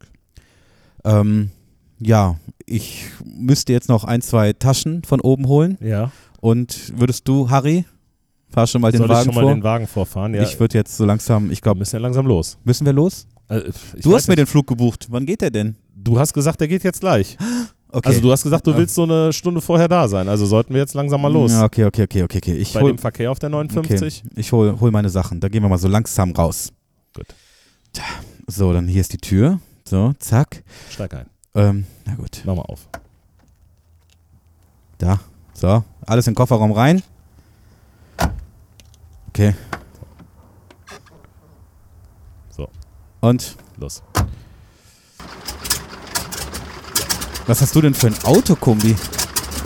Ähm, 1.03 1.51
ja, 1.99 2.37
ich 2.65 3.05
müsste 3.23 3.73
jetzt 3.73 3.89
noch 3.89 4.05
ein, 4.05 4.21
zwei 4.21 4.53
Taschen 4.53 5.03
von 5.03 5.19
oben 5.21 5.47
holen. 5.47 5.77
Ja, 5.81 6.11
Und 6.41 6.91
würdest 6.99 7.25
du, 7.27 7.49
Harry, 7.49 7.85
fahr 8.49 8.67
schon 8.67 8.81
mal 8.81 8.91
den 8.91 8.97
soll 8.97 9.05
ich 9.07 9.11
Wagen 9.13 9.25
schon 9.25 9.35
mal 9.35 9.41
vor? 9.41 9.53
den 9.53 9.63
Wagen 9.63 9.87
vorfahren? 9.87 10.33
Ja, 10.33 10.43
Ich 10.43 10.59
würde 10.59 10.77
jetzt 10.77 10.97
so 10.97 11.05
langsam, 11.05 11.49
ich 11.51 11.59
wir 11.59 11.61
glaube, 11.61 11.79
müssen 11.79 11.95
ja 11.95 12.01
langsam 12.01 12.25
los. 12.27 12.57
müssen 12.65 12.85
wir 12.85 12.93
los? 12.93 13.27
Ich 13.95 14.01
du 14.03 14.13
hast 14.15 14.27
mir 14.27 14.35
den 14.35 14.47
Flug 14.47 14.67
gebucht. 14.67 15.07
Wann 15.09 15.25
geht 15.25 15.41
der 15.41 15.51
denn? 15.51 15.75
Du 15.95 16.17
hast 16.19 16.33
gesagt, 16.33 16.59
der 16.59 16.67
geht 16.67 16.83
jetzt 16.83 16.99
gleich. 16.99 17.37
Okay. 17.93 18.07
Also 18.07 18.21
du 18.21 18.31
hast 18.31 18.43
gesagt, 18.43 18.65
du 18.65 18.71
Ja. 18.71 18.77
willst 18.77 18.95
so 18.95 19.03
eine 19.03 19.33
Stunde 19.33 19.59
vorher 19.59 19.89
da 19.89 20.07
sein. 20.07 20.29
Also 20.29 20.45
sollten 20.45 20.73
wir 20.73 20.79
jetzt 20.79 20.93
langsam 20.93 21.21
mal 21.21 21.27
los. 21.27 21.51
Ja, 21.51 21.65
okay, 21.65 21.83
okay, 21.83 22.03
okay, 22.03 22.23
okay, 22.23 22.37
okay. 22.37 22.53
Ich 22.55 22.71
Bei 22.71 22.79
hol, 22.79 22.89
dem 22.93 22.97
Verkehr 22.97 23.29
auf 23.29 23.37
der 23.39 23.49
59. 23.49 24.23
okay. 24.25 24.33
Ich 24.39 24.53
hol, 24.53 24.79
hol 24.79 24.91
meine 24.91 25.09
Sachen. 25.09 25.41
Da 25.41 25.49
gehen 25.49 25.61
wir 25.61 25.67
mal 25.67 25.77
so 25.77 25.89
langsam 25.89 26.31
raus. 26.31 26.71
Gut. 27.13 27.25
Tja, 27.91 28.05
So, 28.47 28.71
dann 28.71 28.87
hier 28.87 29.01
ist 29.01 29.11
die 29.11 29.17
Tür. 29.17 29.59
So, 29.83 30.13
zack. 30.19 30.63
Steig 30.89 31.13
ein. 31.13 31.25
Ähm, 31.53 31.85
na 32.05 32.15
gut. 32.15 32.41
Mach 32.45 32.55
mal 32.55 32.61
auf. 32.61 32.87
Da. 34.97 35.19
So. 35.53 35.83
Alles 36.05 36.27
in 36.27 36.31
den 36.33 36.35
Kofferraum 36.37 36.71
rein. 36.71 37.03
Okay. 39.29 39.55
So. 42.55 42.67
Und 43.21 43.55
los. 43.77 44.01
Was 47.47 47.61
hast 47.61 47.75
du 47.75 47.81
denn 47.81 47.93
für 47.93 48.07
ein 48.07 48.15
Autokombi? 48.23 48.95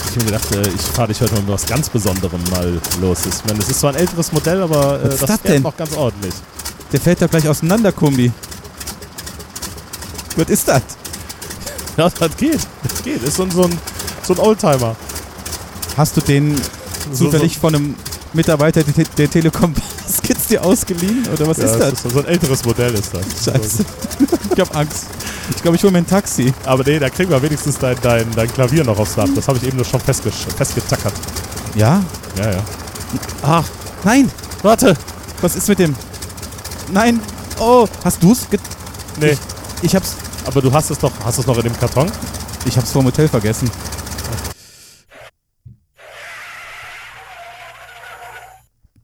Ich 0.10 0.16
habe 0.16 0.26
gedacht, 0.26 0.56
äh, 0.56 0.62
ich 0.70 0.82
fahre 0.82 1.10
dich 1.10 1.20
heute 1.22 1.34
mal 1.34 1.42
mit 1.42 1.50
was 1.50 1.66
ganz 1.66 1.90
Besonderem 1.90 2.42
mal 2.50 2.80
los. 3.02 3.26
Ich 3.26 3.44
meine, 3.46 3.60
es 3.60 3.70
ist 3.70 3.80
zwar 3.82 3.92
ein 3.94 3.98
älteres 4.00 4.32
Modell, 4.32 4.62
aber 4.62 5.02
äh, 5.02 5.06
Was 5.08 5.14
ist 5.16 5.22
das 5.22 5.30
das 5.30 5.42
fährt 5.42 5.54
denn? 5.56 5.62
noch 5.64 5.76
ganz 5.76 5.96
ordentlich. 5.96 6.34
Der 6.92 7.02
fällt 7.02 7.22
doch 7.22 7.30
gleich 7.30 7.48
auseinander, 7.48 7.92
Kombi. 7.92 8.32
Was 10.38 10.50
ist 10.50 10.68
das? 10.68 10.82
Ja, 11.98 12.10
das 12.10 12.38
geht. 12.38 12.60
Das 12.84 13.04
geht. 13.04 13.24
Ist 13.24 13.36
so 13.36 13.44
ein, 13.44 13.52
so 13.52 13.64
ein, 13.64 13.78
so 14.24 14.34
ein 14.34 14.40
Oldtimer. 14.40 14.96
Hast 15.98 16.18
du 16.18 16.22
den 16.22 16.56
zufällig 17.14 17.58
von 17.58 17.76
einem 17.76 17.96
Mitarbeiter 18.34 18.84
der, 18.84 18.94
Te- 18.94 19.10
der 19.18 19.30
Telekom 19.30 19.74
Baskets 19.74 20.48
dir 20.48 20.64
ausgeliehen? 20.64 21.26
Oder 21.34 21.48
was 21.48 21.58
Ja, 21.58 21.66
ist 21.66 21.80
das? 21.80 22.02
so, 22.04 22.10
so 22.10 22.20
ein 22.20 22.26
älteres 22.26 22.66
Modell 22.66 22.94
ist 22.94 23.12
das. 23.14 23.46
Scheiße. 23.54 23.86
ich 24.54 24.60
hab 24.60 24.76
Angst. 24.76 25.06
Ich 25.56 25.62
glaube, 25.62 25.78
ich 25.78 25.84
hole 25.84 25.92
mir 25.94 26.00
ein 26.00 26.08
Taxi. 26.08 26.54
Aber 26.66 26.84
nee, 26.84 27.00
da 27.00 27.10
kriegen 27.10 27.30
wir 27.30 27.42
wenigstens 27.42 27.78
dein, 27.78 27.96
dein, 28.02 28.30
dein 28.36 28.52
Klavier 28.52 28.84
noch 28.84 28.98
aufs 29.00 29.16
Dach. 29.16 29.28
Das 29.36 29.48
habe 29.48 29.58
ich 29.60 29.64
eben 29.66 29.78
nur 29.78 29.86
schon 29.86 30.00
festge 30.02 30.32
festgetackert. 30.32 31.14
Ja? 31.76 32.04
Ja, 32.38 32.52
ja. 32.52 32.60
Ach, 33.44 33.64
nein. 34.04 34.30
Warte! 34.64 34.96
Was 35.42 35.56
ist 35.56 35.68
mit 35.70 35.80
dem? 35.80 35.96
Nein. 36.92 37.20
Oh, 37.60 37.88
hast 38.04 38.22
du's? 38.22 38.50
Ge 38.50 38.60
Nee, 39.20 39.38
ich 39.82 39.96
hab's, 39.96 40.16
aber 40.46 40.62
du 40.62 40.74
hast 40.74 40.90
es 40.92 40.98
doch, 40.98 41.12
hast 41.24 41.38
es 41.40 41.46
noch 41.48 41.56
in 41.58 41.64
dem 41.64 41.80
Karton? 41.80 42.12
ich 42.66 42.76
hab's 42.78 42.92
vom 42.92 43.06
Hotel 43.06 43.28
vergessen. 43.30 43.70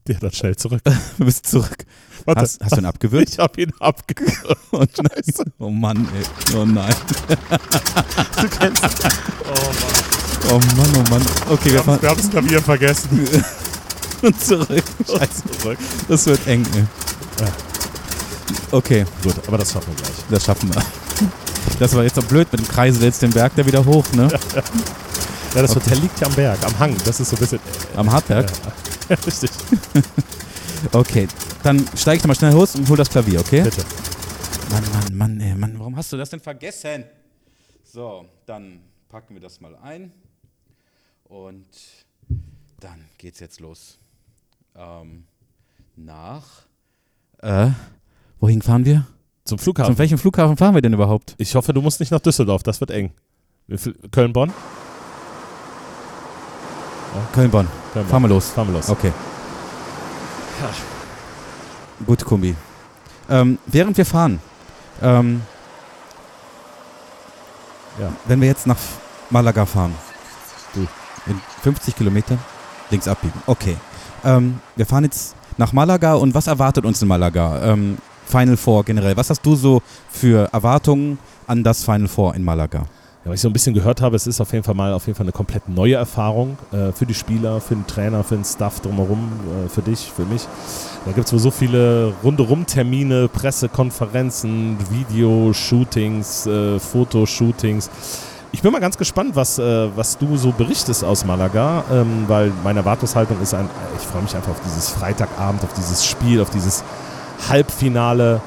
Ja, 0.08 0.16
dann 0.20 0.32
schnell 0.32 0.56
zurück. 0.56 0.80
Du 1.18 1.24
bist 1.24 1.46
zurück. 1.46 1.84
Warte. 2.24 2.40
Hast, 2.42 2.60
hast 2.62 2.72
du 2.76 2.80
ihn 2.80 2.86
abgewürgt? 2.86 3.28
Ich 3.32 3.38
habe 3.38 3.60
ihn 3.62 3.72
abgewürgt. 3.78 4.38
Oh, 4.74 4.84
Scheiße. 4.86 5.44
oh 5.58 5.68
Mann, 5.68 6.08
ey. 6.16 6.56
Oh 6.56 6.64
nein. 6.64 6.94
Du 8.40 8.48
kennst 8.48 8.82
Oh 8.82 8.88
Mann. 9.02 9.76
Oh 10.48 10.58
Mann, 10.76 10.90
oh 10.96 11.10
Mann. 11.10 11.22
Okay, 11.50 11.72
wir 11.72 11.86
Wir 11.86 12.08
haben 12.08 12.16
das 12.16 12.30
Klavier 12.30 12.62
vergessen. 12.62 13.28
zurück. 14.40 14.82
Scheiße. 15.06 15.42
Zurück. 15.60 15.78
Das 16.08 16.24
wird 16.26 16.46
eng, 16.46 16.64
ey. 16.74 16.84
Okay, 18.70 19.04
Gut, 19.22 19.34
aber 19.46 19.58
das 19.58 19.72
schaffen 19.72 19.88
wir 19.94 19.96
gleich. 20.02 20.16
das 20.30 20.44
schaffen 20.44 20.74
wir. 20.74 20.82
Das 21.78 21.94
war 21.94 22.02
jetzt 22.02 22.14
so 22.16 22.22
blöd 22.22 22.50
mit 22.52 22.60
dem 22.62 22.68
Kreisel 22.68 23.02
jetzt 23.04 23.20
den 23.20 23.30
Berg 23.30 23.52
da 23.56 23.66
wieder 23.66 23.84
hoch, 23.84 24.04
ne? 24.14 24.28
Ja, 25.54 25.60
das 25.62 25.74
Hotel 25.74 25.98
liegt 25.98 26.18
ja 26.20 26.26
am 26.28 26.34
Berg, 26.34 26.58
am 26.64 26.78
Hang. 26.78 26.96
Das 27.04 27.20
ist 27.20 27.28
so 27.28 27.36
ein 27.36 27.40
bisschen. 27.40 27.60
Am 27.94 28.10
Hartberg. 28.10 28.50
Ja, 29.08 29.16
richtig. 29.26 29.50
Okay, 30.92 31.28
dann 31.62 31.84
steig 31.96 32.16
ich 32.16 32.22
nochmal 32.22 32.36
schnell 32.36 32.52
hoch 32.54 32.74
und 32.74 32.88
hol 32.88 32.96
das 32.96 33.08
Klavier, 33.10 33.40
okay? 33.40 33.62
Bitte. 33.62 33.84
Mann, 34.70 34.84
Mann, 34.92 35.16
Mann, 35.16 35.40
ey, 35.40 35.54
Mann, 35.54 35.78
warum 35.78 35.96
hast 35.96 36.12
du 36.12 36.16
das 36.16 36.30
denn 36.30 36.40
vergessen? 36.40 37.04
So, 37.84 38.24
dann 38.46 38.80
packen 39.08 39.34
wir 39.34 39.40
das 39.40 39.60
mal 39.60 39.76
ein 39.76 40.12
und 41.24 41.66
dann 42.80 43.04
geht's 43.18 43.38
jetzt 43.40 43.60
los. 43.60 43.98
Ähm, 44.74 45.24
nach. 45.96 46.44
Äh, 47.42 47.70
wohin 48.40 48.62
fahren 48.62 48.84
wir? 48.84 49.06
Zum 49.44 49.58
Flughafen. 49.58 49.98
welchem 49.98 50.18
Flughafen 50.18 50.56
fahren 50.56 50.74
wir 50.74 50.80
denn 50.82 50.94
überhaupt? 50.94 51.34
Ich 51.38 51.54
hoffe, 51.54 51.72
du 51.74 51.82
musst 51.82 52.00
nicht 52.00 52.10
nach 52.12 52.20
Düsseldorf. 52.20 52.62
Das 52.62 52.80
wird 52.80 52.90
eng. 52.92 53.12
Viel- 53.76 53.94
Köln-Bonn? 54.10 54.52
Fahren 57.92 58.22
wir 58.22 58.28
los. 58.28 58.50
Fahren 58.50 58.68
wir 58.68 58.74
los. 58.74 58.88
Okay. 58.88 59.12
Gut, 62.06 62.24
Kumbi. 62.24 62.54
Ähm, 63.28 63.58
während 63.66 63.96
wir 63.96 64.06
fahren, 64.06 64.40
ähm, 65.02 65.42
Ja. 68.00 68.10
wenn 68.26 68.40
wir 68.40 68.48
jetzt 68.48 68.66
nach 68.66 68.78
Malaga 69.30 69.66
fahren, 69.66 69.94
Du. 70.74 70.86
in 71.26 71.40
50 71.62 71.94
Kilometern 71.94 72.38
links 72.90 73.06
abbiegen. 73.06 73.40
Okay. 73.46 73.76
Ähm, 74.24 74.60
wir 74.76 74.86
fahren 74.86 75.04
jetzt 75.04 75.34
nach 75.58 75.72
Malaga 75.72 76.14
und 76.14 76.34
was 76.34 76.46
erwartet 76.46 76.84
uns 76.84 77.02
in 77.02 77.08
Malaga? 77.08 77.60
Ähm, 77.62 77.98
Final 78.26 78.56
Four 78.56 78.84
generell. 78.84 79.16
Was 79.16 79.28
hast 79.30 79.44
du 79.44 79.54
so 79.54 79.82
für 80.10 80.48
Erwartungen 80.52 81.18
an 81.46 81.62
das 81.62 81.84
Final 81.84 82.08
Four 82.08 82.34
in 82.34 82.42
Malaga? 82.44 82.86
Ja, 83.24 83.30
was 83.30 83.36
ich 83.36 83.40
so 83.42 83.48
ein 83.48 83.52
bisschen 83.52 83.72
gehört 83.74 84.00
habe, 84.00 84.16
es 84.16 84.26
ist 84.26 84.40
auf 84.40 84.52
jeden 84.52 84.64
Fall 84.64 84.74
mal 84.74 84.92
auf 84.92 85.06
jeden 85.06 85.16
Fall 85.16 85.24
eine 85.24 85.32
komplett 85.32 85.68
neue 85.68 85.94
Erfahrung 85.94 86.58
äh, 86.72 86.90
für 86.90 87.06
die 87.06 87.14
Spieler, 87.14 87.60
für 87.60 87.76
den 87.76 87.86
Trainer, 87.86 88.24
für 88.24 88.34
den 88.34 88.44
Staff 88.44 88.80
drumherum, 88.80 89.30
äh, 89.64 89.68
für 89.68 89.80
dich, 89.82 90.10
für 90.14 90.24
mich. 90.24 90.42
Da 91.06 91.12
gibt 91.12 91.28
es 91.28 91.32
wohl 91.32 91.38
so 91.38 91.52
viele 91.52 92.12
Runde-Rum-Termine, 92.24 93.28
Pressekonferenzen, 93.28 94.76
Videoshootings, 94.90 96.46
äh, 96.46 96.80
Fotoshootings. 96.80 97.90
Ich 98.50 98.60
bin 98.60 98.72
mal 98.72 98.80
ganz 98.80 98.98
gespannt, 98.98 99.36
was, 99.36 99.56
äh, 99.58 99.88
was 99.96 100.18
du 100.18 100.36
so 100.36 100.50
berichtest 100.50 101.04
aus 101.04 101.24
Malaga, 101.24 101.84
ähm, 101.92 102.24
weil 102.26 102.52
meine 102.64 102.80
Erwartungshaltung 102.80 103.40
ist 103.40 103.54
ein, 103.54 103.68
ich 104.00 104.06
freue 104.06 104.22
mich 104.22 104.34
einfach 104.34 104.50
auf 104.50 104.60
dieses 104.64 104.88
Freitagabend, 104.88 105.62
auf 105.62 105.72
dieses 105.74 106.04
Spiel, 106.04 106.40
auf 106.40 106.50
dieses 106.50 106.82
Halbfinale, 107.48 108.40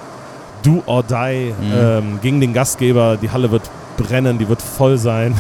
do 0.64 0.84
or 0.86 1.02
die 1.02 1.54
Mhm. 1.54 1.72
ähm, 1.74 2.20
gegen 2.22 2.42
den 2.42 2.54
Gastgeber. 2.54 3.18
Die 3.18 3.32
Halle 3.32 3.52
wird 3.52 3.64
brennen, 3.98 4.38
die 4.38 4.48
wird 4.48 4.62
voll 4.62 4.98
sein. 4.98 5.36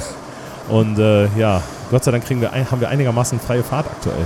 Und 0.69 0.97
äh, 0.97 1.27
ja, 1.37 1.61
Gott 1.91 2.03
sei 2.03 2.11
Dank 2.11 2.25
kriegen 2.25 2.41
wir 2.41 2.51
ein, 2.53 2.69
haben 2.69 2.81
wir 2.81 2.89
einigermaßen 2.89 3.39
freie 3.39 3.63
Fahrt 3.63 3.85
aktuell. 3.87 4.25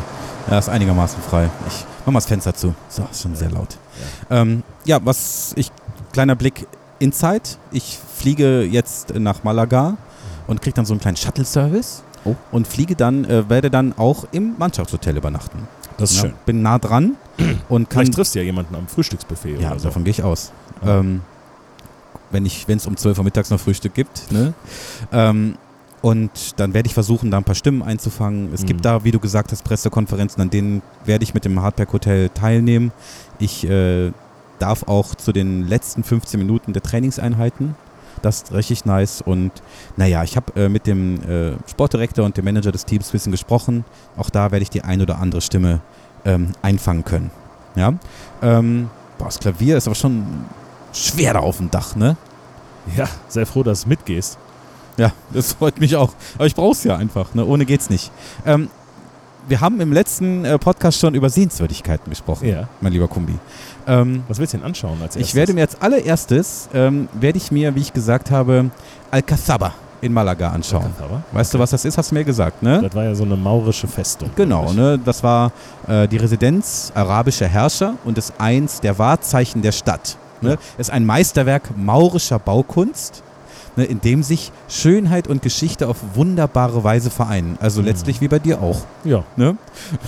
Ja, 0.49 0.57
ist 0.57 0.69
einigermaßen 0.69 1.21
frei. 1.21 1.49
Ich 1.67 1.85
mach 2.05 2.13
mal 2.13 2.19
das 2.19 2.25
Fenster 2.27 2.53
zu. 2.53 2.73
So, 2.87 3.05
ist 3.11 3.21
schon 3.21 3.35
sehr 3.35 3.51
laut. 3.51 3.77
Ja, 4.29 4.41
ähm, 4.41 4.63
ja 4.85 4.99
was 5.03 5.53
ich, 5.55 5.71
kleiner 6.13 6.35
Blick 6.35 6.65
inside. 6.99 7.41
Ich 7.71 7.99
fliege 8.17 8.63
jetzt 8.63 9.13
nach 9.15 9.43
Malaga 9.43 9.97
und 10.47 10.61
kriege 10.61 10.73
dann 10.75 10.85
so 10.85 10.93
einen 10.93 11.01
kleinen 11.01 11.17
Shuttle-Service 11.17 12.03
Oh. 12.25 12.35
und 12.51 12.67
fliege 12.67 12.97
dann, 12.97 13.23
äh, 13.23 13.49
werde 13.49 13.69
dann 13.69 13.97
auch 13.97 14.25
im 14.33 14.55
Mannschaftshotel 14.57 15.15
übernachten. 15.15 15.67
Das 15.97 16.21
Ja, 16.21 16.29
Bin 16.45 16.61
nah 16.61 16.77
dran 16.77 17.15
und 17.69 17.89
kann. 17.89 18.01
Vielleicht 18.01 18.13
triffst 18.13 18.35
du 18.35 18.39
ja 18.39 18.45
jemanden 18.45 18.75
am 18.75 18.87
Frühstücksbuffet 18.87 19.57
ja, 19.59 19.71
oder 19.71 19.79
so. 19.79 19.87
davon 19.87 20.03
gehe 20.03 20.11
ich 20.11 20.21
aus. 20.23 20.51
Ja. 20.83 20.99
Ähm, 20.99 21.21
wenn 22.31 22.45
es 22.45 22.87
um 22.87 22.95
12 22.97 23.17
Uhr 23.17 23.23
mittags 23.23 23.49
noch 23.49 23.59
Frühstück 23.59 23.93
gibt. 23.93 24.31
Ne? 24.31 24.53
Ähm, 25.11 25.55
und 26.01 26.59
dann 26.59 26.73
werde 26.73 26.87
ich 26.87 26.93
versuchen, 26.93 27.29
da 27.29 27.37
ein 27.37 27.43
paar 27.43 27.55
Stimmen 27.55 27.81
einzufangen. 27.83 28.53
Es 28.53 28.61
Mhm. 28.61 28.67
gibt 28.67 28.85
da, 28.85 29.03
wie 29.03 29.11
du 29.11 29.19
gesagt 29.19 29.51
hast, 29.51 29.63
Pressekonferenzen, 29.63 30.41
an 30.41 30.49
denen 30.49 30.81
werde 31.05 31.23
ich 31.23 31.33
mit 31.33 31.43
dem 31.43 31.61
Hardback 31.61 31.91
Hotel 31.91 32.29
teilnehmen. 32.29 32.91
Ich 33.37 33.67
äh, 33.69 34.11
darf 34.59 34.83
auch 34.83 35.15
zu 35.15 35.31
den 35.33 35.67
letzten 35.67 36.03
15 36.03 36.39
Minuten 36.39 36.71
der 36.73 36.83
Trainingseinheiten. 36.83 37.75
Das 38.21 38.43
ist 38.43 38.53
richtig 38.53 38.85
nice. 38.85 39.21
Und 39.21 39.51
naja, 39.97 40.23
ich 40.23 40.35
habe 40.35 40.53
äh, 40.59 40.69
mit 40.69 40.87
dem 40.87 41.21
äh, 41.23 41.51
Sportdirektor 41.69 42.25
und 42.25 42.35
dem 42.37 42.45
Manager 42.45 42.71
des 42.71 42.85
Teams 42.85 43.09
ein 43.09 43.11
bisschen 43.13 43.31
gesprochen. 43.31 43.85
Auch 44.17 44.29
da 44.29 44.51
werde 44.51 44.63
ich 44.63 44.69
die 44.69 44.83
ein 44.83 45.01
oder 45.01 45.19
andere 45.19 45.41
Stimme 45.41 45.81
ähm, 46.25 46.51
einfangen 46.61 47.05
können. 47.05 47.31
Ja. 47.75 47.93
Ähm, 48.41 48.89
boah, 49.17 49.25
das 49.25 49.39
Klavier 49.39 49.77
ist 49.77 49.87
aber 49.87 49.95
schon 49.95 50.25
schwer 50.93 51.33
da 51.33 51.39
auf 51.39 51.57
dem 51.57 51.69
Dach, 51.71 51.95
ne? 51.95 52.17
Ja, 52.95 53.05
sehr 53.27 53.45
froh, 53.45 53.63
dass 53.63 53.83
du 53.83 53.89
mitgehst. 53.89 54.37
Ja, 54.97 55.11
das 55.31 55.53
freut 55.53 55.79
mich 55.79 55.95
auch. 55.95 56.11
Aber 56.35 56.45
ich 56.45 56.55
brauch's 56.55 56.83
ja 56.83 56.95
einfach, 56.97 57.33
ne? 57.33 57.45
Ohne 57.45 57.65
geht's 57.65 57.89
nicht. 57.89 58.11
Ähm, 58.45 58.69
wir 59.47 59.61
haben 59.61 59.79
im 59.81 59.93
letzten 59.93 60.45
äh, 60.45 60.57
Podcast 60.59 60.99
schon 60.99 61.15
über 61.15 61.29
Sehenswürdigkeiten 61.29 62.09
gesprochen, 62.09 62.47
Ja. 62.47 62.67
mein 62.81 62.91
lieber 62.91 63.07
Kumbi. 63.07 63.35
Ähm, 63.87 64.23
Was 64.27 64.37
willst 64.37 64.53
du 64.53 64.57
denn 64.57 64.65
anschauen 64.65 64.93
als 65.01 65.15
erstes? 65.15 65.27
ich 65.29 65.35
werde 65.35 65.53
mir 65.53 65.61
als 65.61 65.81
allererstes, 65.81 66.69
ähm, 66.73 67.07
werde 67.13 67.37
ich 67.37 67.51
mir, 67.51 67.73
wie 67.75 67.79
ich 67.79 67.93
gesagt 67.93 68.29
habe, 68.31 68.69
Alcazaba 69.09 69.73
in 70.01 70.13
Malaga 70.13 70.51
anschauen. 70.51 70.93
Weißt 71.31 71.53
du, 71.53 71.59
was 71.59 71.71
das 71.71 71.83
ist? 71.85 71.97
Hast 71.97 72.11
du 72.11 72.15
mir 72.15 72.23
gesagt, 72.23 72.61
ne? 72.63 72.81
Das 72.81 72.93
war 72.95 73.03
ja 73.05 73.15
so 73.15 73.23
eine 73.23 73.35
maurische 73.35 73.87
Festung. 73.87 74.29
Genau, 74.35 74.71
ne? 74.71 74.97
das 75.03 75.23
war 75.23 75.51
äh, 75.87 76.07
die 76.07 76.17
Residenz 76.17 76.91
arabischer 76.95 77.47
Herrscher 77.47 77.95
und 78.05 78.17
ist 78.17 78.33
eins 78.37 78.79
der 78.81 78.97
Wahrzeichen 78.99 79.61
der 79.61 79.71
Stadt. 79.71 80.17
Ne? 80.41 80.57
Ist 80.77 80.89
ein 80.91 81.05
Meisterwerk 81.05 81.75
maurischer 81.77 82.39
Baukunst, 82.39 83.23
ne? 83.75 83.85
in 83.85 84.01
dem 84.01 84.23
sich 84.23 84.51
Schönheit 84.67 85.27
und 85.27 85.41
Geschichte 85.41 85.87
auf 85.87 85.97
wunderbare 86.15 86.83
Weise 86.83 87.09
vereinen. 87.09 87.57
Also 87.61 87.81
Mhm. 87.81 87.87
letztlich 87.87 88.21
wie 88.21 88.27
bei 88.27 88.39
dir 88.39 88.61
auch. 88.61 88.81
Ja. 89.03 89.23
Ne? 89.35 89.57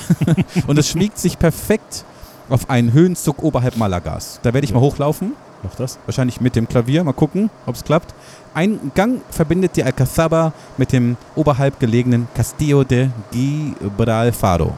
und 0.68 0.78
es 0.78 0.90
schmiegt 0.90 1.18
sich 1.18 1.38
perfekt 1.40 2.06
auf 2.50 2.70
einen 2.70 2.92
Höhenzug 2.94 3.44
oberhalb 3.44 3.78
Malagas. 3.78 4.40
Da 4.44 4.54
werde 4.54 4.66
ich 4.66 4.72
Ja. 4.72 4.78
mal 4.78 4.82
hochlaufen, 4.84 5.34
Mach 5.64 5.76
das. 5.76 6.00
wahrscheinlich 6.06 6.42
mit 6.42 6.56
dem 6.56 6.68
Klavier, 6.68 7.04
mal 7.04 7.14
gucken, 7.14 7.50
ob 7.66 7.76
es 7.76 7.84
klappt. 7.84 8.14
Ein 8.54 8.92
Gang 8.96 9.22
verbindet 9.30 9.76
die 9.78 9.84
Alcazaba 9.84 10.52
mit 10.78 10.92
dem 10.92 11.16
oberhalb 11.36 11.80
gelegenen 11.80 12.28
Castillo 12.36 12.84
de 12.84 13.10
Gibralfaro. 13.32 14.74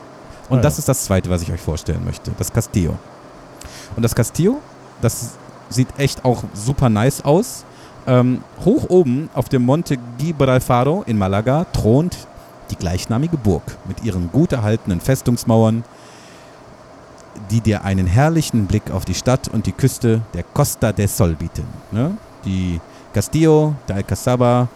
Und 0.50 0.60
Ah, 0.60 0.62
das 0.62 0.76
ja. 0.76 0.80
ist 0.80 0.90
das 0.90 1.06
zweite, 1.06 1.30
was 1.30 1.42
ich 1.42 1.52
euch 1.52 1.62
vorstellen 1.62 2.04
möchte, 2.06 2.32
das 2.38 2.52
Castillo. 2.52 2.96
Und 3.96 4.04
das 4.04 4.14
Castillo, 4.14 4.60
das 5.02 5.32
sieht 5.74 5.88
echt 5.98 6.24
auch 6.26 6.44
super 6.54 6.90
nice 6.90 7.24
aus. 7.26 7.66
Ähm, 8.06 8.42
hoch 8.66 8.90
oben 8.90 9.30
auf 9.34 9.48
dem 9.50 9.64
Monte 9.64 9.98
Gibralfaro 10.18 11.04
in 11.08 11.18
Malaga 11.18 11.66
thront 11.72 12.18
die 12.70 12.76
gleichnamige 12.76 13.38
Burg 13.38 13.64
mit 13.88 14.04
ihren 14.04 14.30
gut 14.32 14.52
erhaltenen 14.52 15.00
Festungsmauern, 15.00 15.84
die 17.50 17.62
dir 17.62 17.84
einen 17.84 18.08
herrlichen 18.08 18.68
Blick 18.68 18.92
auf 18.92 19.06
die 19.06 19.14
Stadt 19.14 19.48
und 19.48 19.66
die 19.66 19.72
Küste 19.72 20.22
der 20.34 20.44
Costa 20.44 20.92
del 20.92 21.08
Sol 21.08 21.34
bieten. 21.34 21.66
Ne? 21.92 22.12
Die 22.46 22.80
Castillo 23.14 23.76
de 23.88 23.96
Alcazaba. 23.96 24.68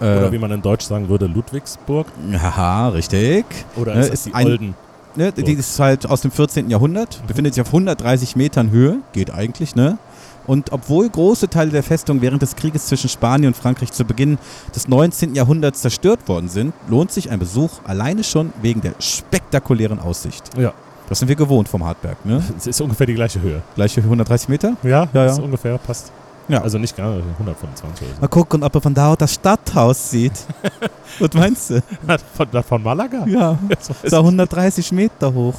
Äh, 0.00 0.04
Oder 0.18 0.32
wie 0.32 0.38
man 0.38 0.50
in 0.50 0.62
Deutsch 0.62 0.84
sagen 0.84 1.08
würde, 1.08 1.26
Ludwigsburg. 1.26 2.06
haha, 2.32 2.88
richtig. 2.88 3.44
Oder 3.76 3.94
Ne, 3.94 4.00
ist 4.00 4.08
das 4.10 4.18
ist 4.20 4.26
die 4.26 4.34
ein- 4.34 4.46
Olden? 4.46 4.74
Ne, 5.14 5.30
die 5.30 5.52
ist 5.52 5.78
halt 5.78 6.08
aus 6.08 6.22
dem 6.22 6.30
14. 6.30 6.70
Jahrhundert, 6.70 7.22
befindet 7.26 7.52
sich 7.54 7.60
auf 7.60 7.68
130 7.68 8.34
Metern 8.34 8.70
Höhe, 8.70 8.96
geht 9.12 9.30
eigentlich, 9.32 9.74
ne? 9.76 9.98
Und 10.46 10.72
obwohl 10.72 11.08
große 11.08 11.48
Teile 11.48 11.70
der 11.70 11.82
Festung 11.82 12.20
während 12.20 12.42
des 12.42 12.56
Krieges 12.56 12.86
zwischen 12.86 13.08
Spanien 13.08 13.48
und 13.48 13.56
Frankreich 13.56 13.92
zu 13.92 14.04
Beginn 14.04 14.38
des 14.74 14.88
19. 14.88 15.34
Jahrhunderts 15.34 15.80
zerstört 15.82 16.28
worden 16.28 16.48
sind, 16.48 16.74
lohnt 16.88 17.12
sich 17.12 17.30
ein 17.30 17.38
Besuch 17.38 17.70
alleine 17.84 18.24
schon 18.24 18.52
wegen 18.60 18.80
der 18.80 18.94
spektakulären 18.98 19.98
Aussicht. 19.98 20.56
Ja. 20.58 20.72
Das 21.08 21.18
sind 21.18 21.28
wir 21.28 21.36
gewohnt 21.36 21.68
vom 21.68 21.84
Hartberg, 21.84 22.24
ne? 22.24 22.42
Es 22.56 22.66
ist 22.66 22.80
ungefähr 22.80 23.06
die 23.06 23.14
gleiche 23.14 23.40
Höhe. 23.40 23.62
Gleiche 23.74 24.00
130 24.00 24.48
Meter? 24.48 24.76
Ja, 24.82 25.08
Ja, 25.12 25.26
ist 25.26 25.38
ja. 25.38 25.44
ungefähr, 25.44 25.78
passt. 25.78 26.10
Ja. 26.48 26.60
Also 26.60 26.78
nicht 26.78 26.96
gar 26.96 27.12
125 27.38 28.08
oder 28.08 28.20
Mal 28.20 28.28
gucken, 28.28 28.62
ob 28.62 28.74
er 28.74 28.80
von 28.80 28.94
da 28.94 29.10
aus 29.10 29.18
das 29.18 29.34
Stadthaus 29.34 30.10
sieht. 30.10 30.32
Was 31.20 31.32
meinst 31.34 31.70
du? 31.70 31.74
so. 31.76 32.16
von, 32.34 32.62
von 32.62 32.82
Malaga? 32.82 33.24
Ja, 33.26 33.58
Das 33.68 33.90
weiß 33.90 33.96
ist 34.04 34.12
da 34.12 34.18
130 34.18 34.92
Meter 34.92 35.32
hoch. 35.32 35.54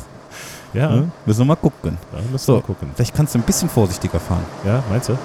Ja, 0.73 0.89
Ne? 0.89 1.11
Müssen 1.25 1.39
wir 1.41 1.45
mal 1.45 1.55
gucken. 1.55 1.97
da 2.11 2.17
müssen 2.31 2.45
So. 2.45 2.55
wir 2.55 2.61
gucken. 2.61 2.89
Vielleicht 2.95 3.15
kannst 3.15 3.35
du 3.35 3.39
ein 3.39 3.43
bisschen 3.43 3.69
vorsichtiger 3.69 4.19
fahren. 4.19 4.43
Ja, 4.65 4.81
meinst 4.89 5.09
du? 5.09 5.17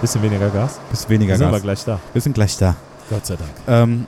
Bisschen 0.00 0.22
weniger 0.22 0.48
Gas? 0.50 0.78
Bisschen 0.90 1.10
weniger 1.10 1.36
sind 1.36 1.46
wir 1.48 1.52
Gas. 1.52 1.62
gleich 1.62 1.84
da. 1.84 1.98
Wir 2.12 2.20
sind 2.22 2.32
gleich 2.34 2.56
da. 2.58 2.74
Gott 3.10 3.24
sei 3.26 3.36
Dank. 3.36 3.50
Ähm, 3.66 4.06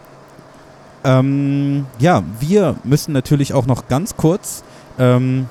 ähm, 1.04 1.86
ja, 1.98 2.22
wir 2.40 2.76
müssen 2.84 3.12
natürlich 3.12 3.52
auch 3.54 3.66
noch 3.66 3.88
ganz 3.88 4.16
kurz 4.16 4.64
ähm, 4.98 5.46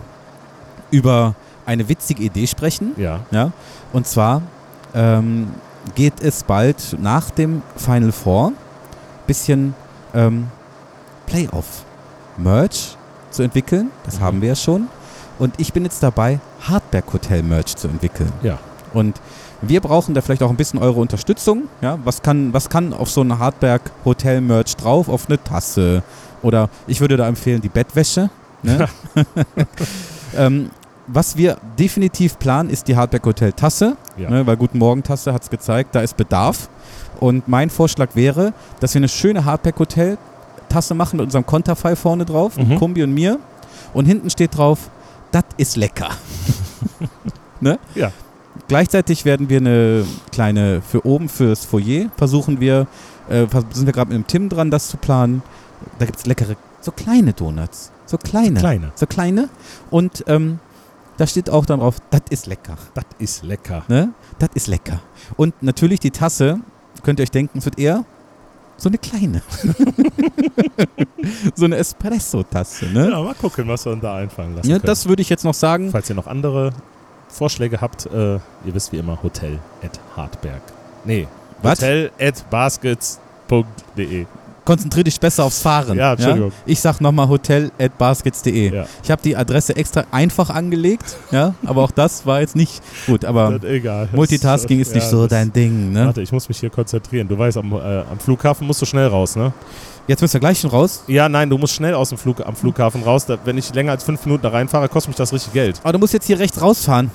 über 0.91 1.35
eine 1.65 1.87
witzige 1.89 2.23
Idee 2.23 2.47
sprechen. 2.47 2.91
Ja. 2.97 3.21
Ja? 3.31 3.51
Und 3.93 4.05
zwar 4.07 4.41
ähm, 4.93 5.47
geht 5.95 6.21
es 6.21 6.43
bald 6.43 6.97
nach 6.99 7.29
dem 7.31 7.61
Final 7.77 8.11
Four 8.11 8.51
bisschen 9.27 9.73
ähm, 10.13 10.47
Playoff-Merch 11.27 12.97
zu 13.31 13.43
entwickeln. 13.43 13.89
Das 14.05 14.19
Mhm. 14.19 14.23
haben 14.23 14.41
wir 14.41 14.49
ja 14.49 14.55
schon. 14.55 14.87
Und 15.39 15.53
ich 15.57 15.73
bin 15.73 15.83
jetzt 15.83 16.01
dabei, 16.01 16.39
Hardback 16.61 17.11
Hotel 17.13 17.43
Merch 17.43 17.75
zu 17.75 17.87
entwickeln. 17.87 18.31
Ja. 18.41 18.59
Und 18.93 19.19
wir 19.61 19.81
brauchen 19.81 20.13
da 20.13 20.21
vielleicht 20.21 20.43
auch 20.43 20.49
ein 20.49 20.55
bisschen 20.55 20.79
eure 20.79 20.99
Unterstützung. 20.99 21.63
Ja, 21.81 21.97
was 22.03 22.21
kann, 22.21 22.53
was 22.53 22.69
kann 22.69 22.93
auf 22.93 23.09
so 23.09 23.21
ein 23.21 23.37
Hardberg 23.37 23.91
Hotel 24.05 24.41
Merch 24.41 24.75
drauf? 24.75 25.09
Auf 25.09 25.27
eine 25.27 25.41
Tasse 25.43 26.03
oder 26.41 26.69
ich 26.87 27.01
würde 27.01 27.17
da 27.17 27.27
empfehlen 27.27 27.61
die 27.61 27.69
Bettwäsche. 27.69 28.29
Ne? 28.63 28.87
ähm, 30.37 30.69
was 31.07 31.37
wir 31.37 31.57
definitiv 31.77 32.39
planen, 32.39 32.69
ist 32.69 32.87
die 32.87 32.95
Hardberg 32.95 33.25
Hotel 33.25 33.53
Tasse. 33.53 33.97
Ja. 34.17 34.29
Ne, 34.29 34.47
weil 34.47 34.57
Guten 34.57 34.79
Morgen 34.79 35.03
Tasse 35.03 35.33
hat 35.33 35.43
es 35.43 35.49
gezeigt, 35.49 35.93
da 35.93 36.01
ist 36.01 36.17
Bedarf. 36.17 36.69
Und 37.19 37.47
mein 37.47 37.69
Vorschlag 37.69 38.09
wäre, 38.15 38.53
dass 38.79 38.93
wir 38.93 38.99
eine 38.99 39.09
schöne 39.09 39.45
Hardback 39.45 39.77
Hotel 39.79 40.17
Tasse 40.69 40.93
machen 40.93 41.17
mit 41.17 41.25
unserem 41.25 41.45
Konterfei 41.45 41.95
vorne 41.95 42.25
drauf, 42.25 42.57
Mhm. 42.57 42.77
Kumbi 42.77 43.03
und 43.03 43.13
mir. 43.13 43.39
Und 43.93 44.05
hinten 44.05 44.29
steht 44.29 44.57
drauf, 44.57 44.89
das 45.35 45.43
ist 45.57 45.75
lecker. 45.75 46.11
ne? 47.59 47.77
Ja. 47.93 48.11
Gleichzeitig 48.69 49.25
werden 49.25 49.49
wir 49.49 49.57
eine 49.57 50.05
kleine, 50.31 50.81
für 50.81 51.05
oben 51.05 51.27
fürs 51.27 51.65
Foyer 51.65 52.09
versuchen 52.15 52.61
wir, 52.61 52.87
äh, 53.27 53.45
sind 53.71 53.85
wir 53.85 53.91
gerade 53.91 54.13
mit 54.13 54.17
dem 54.17 54.27
Tim 54.27 54.47
dran, 54.49 54.71
das 54.71 54.87
zu 54.87 54.95
planen. 54.95 55.43
Da 55.99 56.05
gibt 56.05 56.17
es 56.17 56.25
leckere, 56.25 56.55
so 56.79 56.91
kleine 56.91 57.33
Donuts. 57.33 57.91
So 58.05 58.17
kleine. 58.17 58.59
Kleine. 58.59 58.91
So 58.95 59.07
kleine. 59.07 59.49
Und 59.91 60.23
ähm, 60.27 60.59
da 61.17 61.27
steht 61.27 61.49
auch 61.49 61.65
dann 61.65 61.81
drauf, 61.81 61.97
das 62.11 62.21
ist 62.29 62.47
lecker. 62.47 62.77
Das 62.93 63.05
ist 63.19 63.43
lecker. 63.43 63.83
Ne? 63.89 64.13
Das 64.39 64.49
ist 64.53 64.67
lecker. 64.67 65.01
Und 65.35 65.61
natürlich 65.61 65.99
die 65.99 66.11
Tasse, 66.11 66.61
könnt 67.03 67.19
ihr 67.19 67.23
euch 67.23 67.31
denken, 67.31 67.57
es 67.57 67.65
wird 67.65 67.77
eher 67.77 68.05
so 68.77 68.89
eine 68.89 68.97
kleine. 68.97 69.41
so 71.55 71.65
eine 71.65 71.77
Espresso-Tasse. 71.77 72.85
Ne? 72.87 73.09
Ja, 73.11 73.21
mal 73.21 73.33
gucken, 73.35 73.67
was 73.67 73.85
wir 73.85 73.93
uns 73.93 74.01
da 74.01 74.15
einfallen 74.15 74.55
lassen 74.55 74.69
Ja, 74.69 74.77
können. 74.77 74.85
das 74.87 75.07
würde 75.07 75.21
ich 75.21 75.29
jetzt 75.29 75.43
noch 75.45 75.53
sagen. 75.53 75.91
Falls 75.91 76.09
ihr 76.09 76.15
noch 76.15 76.27
andere 76.27 76.71
Vorschläge 77.29 77.81
habt, 77.81 78.05
äh, 78.07 78.35
ihr 78.35 78.39
wisst 78.65 78.91
wie 78.91 78.97
immer, 78.97 79.21
hotel 79.23 79.59
at 79.83 79.99
Hartberg. 80.15 80.61
Nee, 81.03 81.27
Was? 81.61 81.79
hotel 81.79 82.11
at 82.19 82.49
baskets.de. 82.49 84.25
Konzentrier 84.65 85.03
dich 85.03 85.19
besser 85.19 85.43
aufs 85.45 85.61
Fahren. 85.61 85.97
Ja, 85.97 86.13
Entschuldigung. 86.13 86.51
Ich 86.65 86.79
sag 86.81 86.99
nochmal 86.99 87.29
hotel 87.29 87.71
at 87.79 87.97
baskets.de. 87.97 88.73
Ja, 88.73 88.85
Ich 89.03 89.11
habe 89.11 89.21
die 89.21 89.35
Adresse 89.37 89.75
extra 89.75 90.03
einfach 90.11 90.49
angelegt, 90.49 91.15
ja, 91.31 91.53
aber 91.65 91.83
auch 91.83 91.91
das 91.91 92.25
war 92.25 92.41
jetzt 92.41 92.55
nicht 92.55 92.81
gut. 93.05 93.23
Aber 93.25 93.59
das, 93.59 93.69
egal. 93.69 94.09
Multitasking 94.11 94.79
ist 94.79 94.93
nicht 94.95 95.03
ja, 95.03 95.09
so 95.09 95.21
das- 95.21 95.29
dein 95.29 95.53
Ding. 95.53 95.91
Ne? 95.93 96.07
Warte, 96.07 96.21
ich 96.21 96.31
muss 96.31 96.49
mich 96.49 96.59
hier 96.59 96.69
konzentrieren. 96.71 97.27
Du 97.27 97.37
weißt, 97.37 97.57
am, 97.57 97.71
äh, 97.73 97.75
am 97.99 98.19
Flughafen 98.19 98.65
musst 98.67 98.81
du 98.81 98.85
schnell 98.85 99.07
raus, 99.07 99.35
ne? 99.35 99.53
Jetzt 100.07 100.21
müssen 100.21 100.33
wir 100.33 100.39
gleich 100.39 100.59
schon 100.59 100.69
raus. 100.69 101.03
Ja, 101.07 101.27
nein, 101.29 101.49
du 101.49 101.57
musst 101.57 101.73
schnell 101.73 101.93
aus 101.95 102.09
dem 102.09 102.17
Flug, 102.17 102.45
am 102.45 102.55
Flughafen 102.55 103.01
raus. 103.03 103.25
Da, 103.25 103.37
wenn 103.45 103.57
ich 103.57 103.73
länger 103.73 103.91
als 103.91 104.03
fünf 104.03 104.23
Minuten 104.25 104.43
da 104.43 104.49
reinfahre, 104.49 104.87
kostet 104.89 105.09
mich 105.09 105.17
das 105.17 105.33
richtig 105.33 105.53
Geld. 105.53 105.79
Aber 105.83 105.93
du 105.93 105.99
musst 105.99 106.13
jetzt 106.13 106.25
hier 106.27 106.37
rechts 106.39 106.61
rausfahren. 106.61 107.09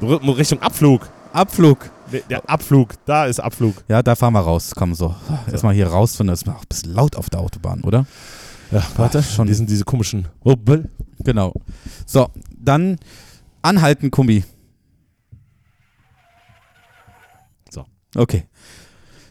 R 0.00 0.20
Richtung 0.36 0.60
Abflug. 0.62 1.02
Abflug. 1.32 1.90
Der, 2.22 2.48
Abflug, 2.48 2.94
da 3.06 3.26
ist 3.26 3.40
Abflug. 3.40 3.82
Ja, 3.88 4.02
da 4.02 4.14
fahren 4.14 4.32
wir 4.34 4.40
raus. 4.40 4.72
Komm 4.74 4.94
so. 4.94 5.14
Erstmal 5.50 5.74
hier 5.74 5.88
raus, 5.88 6.16
von 6.16 6.26
das 6.26 6.42
ist 6.42 6.48
auch 6.48 6.60
ein 6.62 6.68
bisschen 6.68 6.92
laut 6.92 7.16
auf 7.16 7.30
der 7.30 7.40
Autobahn, 7.40 7.82
oder? 7.82 8.06
Ja, 8.70 8.82
warte, 8.96 9.22
schon. 9.22 9.32
schon. 9.34 9.46
Die 9.46 9.54
sind 9.54 9.70
diese 9.70 9.84
komischen 9.84 10.28
Rubbel. 10.44 10.90
Genau. 11.20 11.54
So, 12.06 12.28
dann 12.56 12.98
anhalten, 13.62 14.10
Kumbi. 14.10 14.44
So. 17.70 17.84
Okay. 18.16 18.44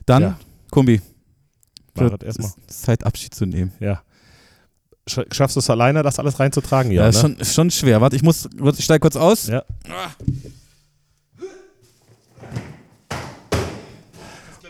Dann, 0.05 0.21
Ja. 0.21 0.39
Kumbi. 0.71 1.01
Es 1.95 2.23
erstmal. 2.23 2.51
Zeit, 2.67 3.05
Abschied 3.05 3.33
zu 3.33 3.45
nehmen. 3.45 3.71
Ja. 3.79 4.01
Sch 5.07 5.19
schaffst 5.31 5.55
du 5.55 5.59
es 5.59 5.69
alleine, 5.69 6.01
das 6.01 6.17
alles 6.17 6.39
reinzutragen? 6.39 6.91
Ja, 6.91 7.01
Ja, 7.01 7.07
ne? 7.07 7.13
schon, 7.13 7.37
ist 7.37 7.53
schon 7.53 7.69
schwer. 7.69 8.01
Warte, 8.01 8.15
ich 8.15 8.23
muss, 8.23 8.47
warte, 8.57 8.79
ich 8.79 8.85
steige 8.85 9.01
kurz 9.01 9.15
aus. 9.15 9.47
Ja. 9.47 9.63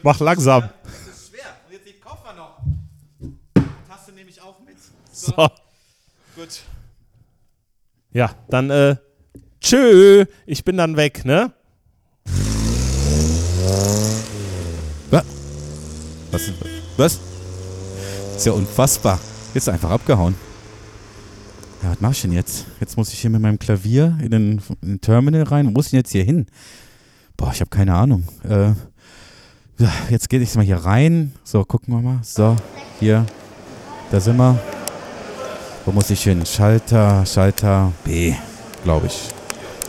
Mach 0.03 0.19
langsam. 0.19 0.69
Das 0.83 0.93
ist 1.15 1.29
schwer. 1.29 1.45
Und 1.65 1.73
jetzt 1.73 1.87
die 1.87 1.99
Koffer 1.99 2.33
noch. 2.33 2.59
Tasse 3.87 4.11
nehme 4.11 4.29
ich 4.29 4.41
auch 4.41 4.59
mit. 4.59 4.75
So. 5.11 5.33
Gut. 6.35 6.63
Ja, 8.11 8.35
dann 8.49 8.69
äh, 8.69 8.97
tschö. 9.61 10.25
Ich 10.45 10.65
bin 10.65 10.75
dann 10.75 10.97
weg, 10.97 11.23
ne? 11.23 11.53
Was? 16.31 16.51
Was? 16.97 17.19
Ist 18.35 18.45
ja 18.45 18.51
unfassbar. 18.51 19.19
Jetzt 19.53 19.69
einfach 19.69 19.91
abgehauen. 19.91 20.35
Ja, 21.81 21.91
was 21.91 22.01
mach 22.01 22.11
ich 22.11 22.21
denn 22.23 22.33
jetzt? 22.33 22.65
Jetzt 22.81 22.97
muss 22.97 23.13
ich 23.13 23.19
hier 23.19 23.29
mit 23.29 23.41
meinem 23.41 23.59
Klavier 23.59 24.17
in 24.21 24.31
den, 24.31 24.61
in 24.81 24.89
den 24.89 25.01
Terminal 25.01 25.43
rein. 25.43 25.67
Wo 25.67 25.71
muss 25.71 25.85
ich 25.85 25.91
denn 25.91 25.99
jetzt 25.99 26.11
hier 26.11 26.23
hin? 26.23 26.47
Boah, 27.37 27.51
ich 27.53 27.61
habe 27.61 27.69
keine 27.69 27.93
Ahnung. 27.95 28.27
Äh, 28.43 28.73
jetzt 30.09 30.29
gehe 30.29 30.39
ich 30.39 30.55
mal 30.55 30.65
hier 30.65 30.77
rein. 30.77 31.33
So, 31.43 31.63
gucken 31.63 31.93
wir 31.93 32.01
mal. 32.01 32.19
So, 32.21 32.55
hier. 32.99 33.25
Da 34.11 34.19
sind 34.19 34.37
wir. 34.37 34.57
Wo 35.85 35.91
muss 35.91 36.09
ich 36.09 36.23
hin? 36.23 36.45
Schalter, 36.45 37.25
Schalter 37.25 37.91
B, 38.05 38.33
glaube 38.83 39.07
ich. 39.07 39.29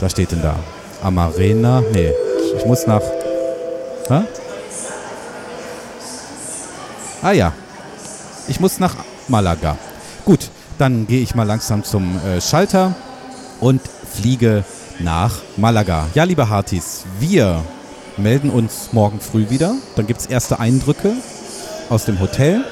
Da 0.00 0.08
steht 0.08 0.32
denn 0.32 0.42
da. 0.42 0.56
Amarena. 1.02 1.82
Nee, 1.92 2.12
ich 2.56 2.66
muss 2.66 2.86
nach. 2.86 3.02
Hä? 4.08 4.22
Ah 7.22 7.32
ja. 7.32 7.52
Ich 8.48 8.60
muss 8.60 8.78
nach 8.78 8.96
Malaga. 9.28 9.76
Gut, 10.24 10.50
dann 10.78 11.06
gehe 11.06 11.22
ich 11.22 11.34
mal 11.34 11.44
langsam 11.44 11.84
zum 11.84 12.18
äh, 12.24 12.40
Schalter 12.40 12.94
und 13.60 13.80
fliege 14.12 14.64
nach 14.98 15.40
Malaga. 15.56 16.06
Ja, 16.14 16.24
liebe 16.24 16.48
Hartis, 16.48 17.04
wir 17.18 17.62
melden 18.16 18.50
uns 18.50 18.92
morgen 18.92 19.20
früh 19.20 19.50
wieder. 19.50 19.74
Dann 19.96 20.06
gibt 20.06 20.20
es 20.20 20.26
erste 20.26 20.60
Eindrücke 20.60 21.12
aus 21.90 22.04
dem 22.04 22.20
Hotel 22.20 22.64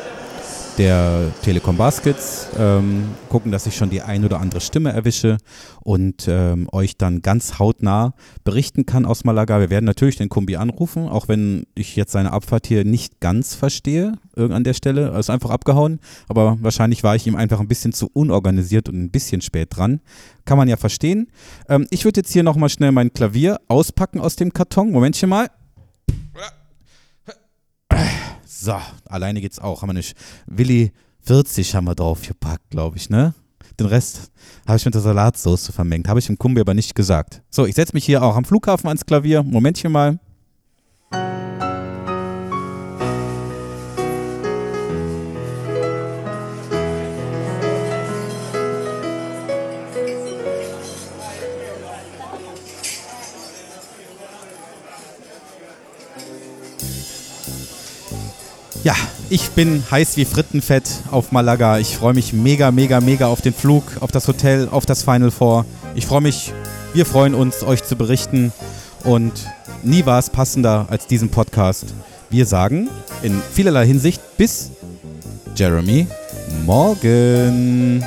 der 0.79 1.33
Telekom 1.43 1.77
Baskets, 1.77 2.49
ähm, 2.59 3.05
gucken, 3.29 3.53
dass 3.53 3.67
ich 3.67 3.77
schon 3.77 3.91
die 3.91 4.03
ein 4.03 4.25
oder 4.25 4.41
andere 4.41 4.61
Stimme 4.61 4.93
erwische 4.93 5.39
und 5.83 6.27
ähm, 6.29 6.69
euch 6.73 6.97
dann 6.97 7.23
ganz 7.23 7.59
hautnah 7.59 8.15
berichten 8.45 8.87
kann 8.87 9.05
aus 9.05 9.25
Malaga. 9.25 9.61
Wir 9.61 9.71
werden 9.71 9.85
natürlich 9.85 10.17
den 10.17 10.29
Kumbi 10.29 10.57
anrufen, 10.57 11.09
auch 11.09 11.29
wenn 11.29 11.67
ich 11.75 11.97
jetzt 11.97 12.13
seine 12.13 12.33
Abfahrt 12.33 12.67
hier 12.67 12.85
nicht 12.85 13.21
ganz 13.21 13.55
verstehe, 13.55 14.15
an 14.37 14.65
der 14.65 14.75
Stelle. 14.75 15.11
Er 15.11 15.19
ist 15.19 15.31
einfach 15.31 15.51
abgehauen, 15.51 16.01
aber 16.29 16.57
wahrscheinlich 16.61 17.05
war 17.05 17.17
ich 17.17 17.27
ihm 17.27 17.37
einfach 17.37 17.61
ein 17.61 17.69
bisschen 17.69 17.93
zu 17.93 18.09
unorganisiert 18.13 18.89
und 18.89 18.97
ein 18.97 19.11
bisschen 19.11 19.43
spät 19.43 19.77
dran. 19.77 20.01
Kann 20.45 20.59
man 20.59 20.69
ja 20.69 20.77
verstehen. 20.77 21.29
Ähm, 21.69 21.87
ich 21.91 22.05
würde 22.05 22.21
jetzt 22.21 22.33
hier 22.33 22.43
nochmal 22.43 22.69
schnell 22.69 22.93
mein 22.93 23.13
Klavier 23.13 23.61
auspacken 23.69 24.21
aus 24.21 24.37
dem 24.37 24.53
Karton. 24.53 24.91
Momentchen 24.91 25.29
mal. 25.29 25.49
So, 28.63 28.77
alleine 29.07 29.41
geht's 29.41 29.59
auch. 29.59 29.83
Haben 29.83 29.89
wir 29.89 29.95
nicht. 29.95 30.17
Willi 30.47 30.93
40 31.23 31.75
haben 31.75 31.85
wir 31.85 31.97
draufgepackt, 31.97 32.71
glaube 32.71 32.97
ich, 32.97 33.11
ne? 33.11 33.35
Den 33.81 33.87
Rest 33.87 34.31
habe 34.69 34.77
ich 34.77 34.85
mit 34.85 34.95
der 34.95 35.01
Salatsauce 35.01 35.73
vermengt. 35.73 36.07
Habe 36.07 36.21
ich 36.21 36.27
dem 36.27 36.39
Kumbi 36.39 36.61
aber 36.61 36.73
nicht 36.73 36.95
gesagt. 36.95 37.43
So, 37.51 37.67
ich 37.67 37.75
setze 37.75 37.93
mich 37.95 38.05
hier 38.05 38.23
auch 38.23 38.37
am 38.37 38.45
Flughafen 38.45 38.87
ans 38.87 39.05
Klavier. 39.05 39.43
Momentchen 39.43 39.91
mal. 39.91 40.21
Ja, 58.85 58.97
ich 59.31 59.51
bin 59.51 59.85
heiß 59.93 60.17
wie 60.17 60.25
Frittenfett 60.25 60.91
auf 61.13 61.31
Malaga. 61.31 61.79
Ich 61.79 61.97
freue 61.97 62.15
mich 62.15 62.33
mega, 62.33 62.73
mega, 62.73 63.01
mega 63.01 63.29
auf 63.29 63.41
den 63.41 63.55
Flug, 63.55 63.85
auf 64.01 64.11
das 64.11 64.27
Hotel, 64.27 64.69
auf 64.69 64.87
das 64.87 65.05
Final 65.05 65.31
Four. 65.31 65.65
Ich 65.95 66.05
freue 66.07 66.21
mich, 66.21 66.53
wir 66.93 67.07
freuen 67.07 67.35
uns, 67.35 67.63
euch 67.63 67.85
zu 67.85 67.95
berichten. 67.95 68.53
Und 69.05 69.47
nie 69.85 70.05
war 70.05 70.19
es 70.19 70.31
passender 70.31 70.87
als 70.91 71.07
diesen 71.07 71.29
Podcast. 71.29 71.95
Wir 72.29 72.45
sagen 72.45 72.89
in 73.23 73.41
vielerlei 73.53 73.87
Hinsicht 73.87 74.21
bis 74.37 74.73
Jeremy 75.55 76.09
morgen. 76.67 78.05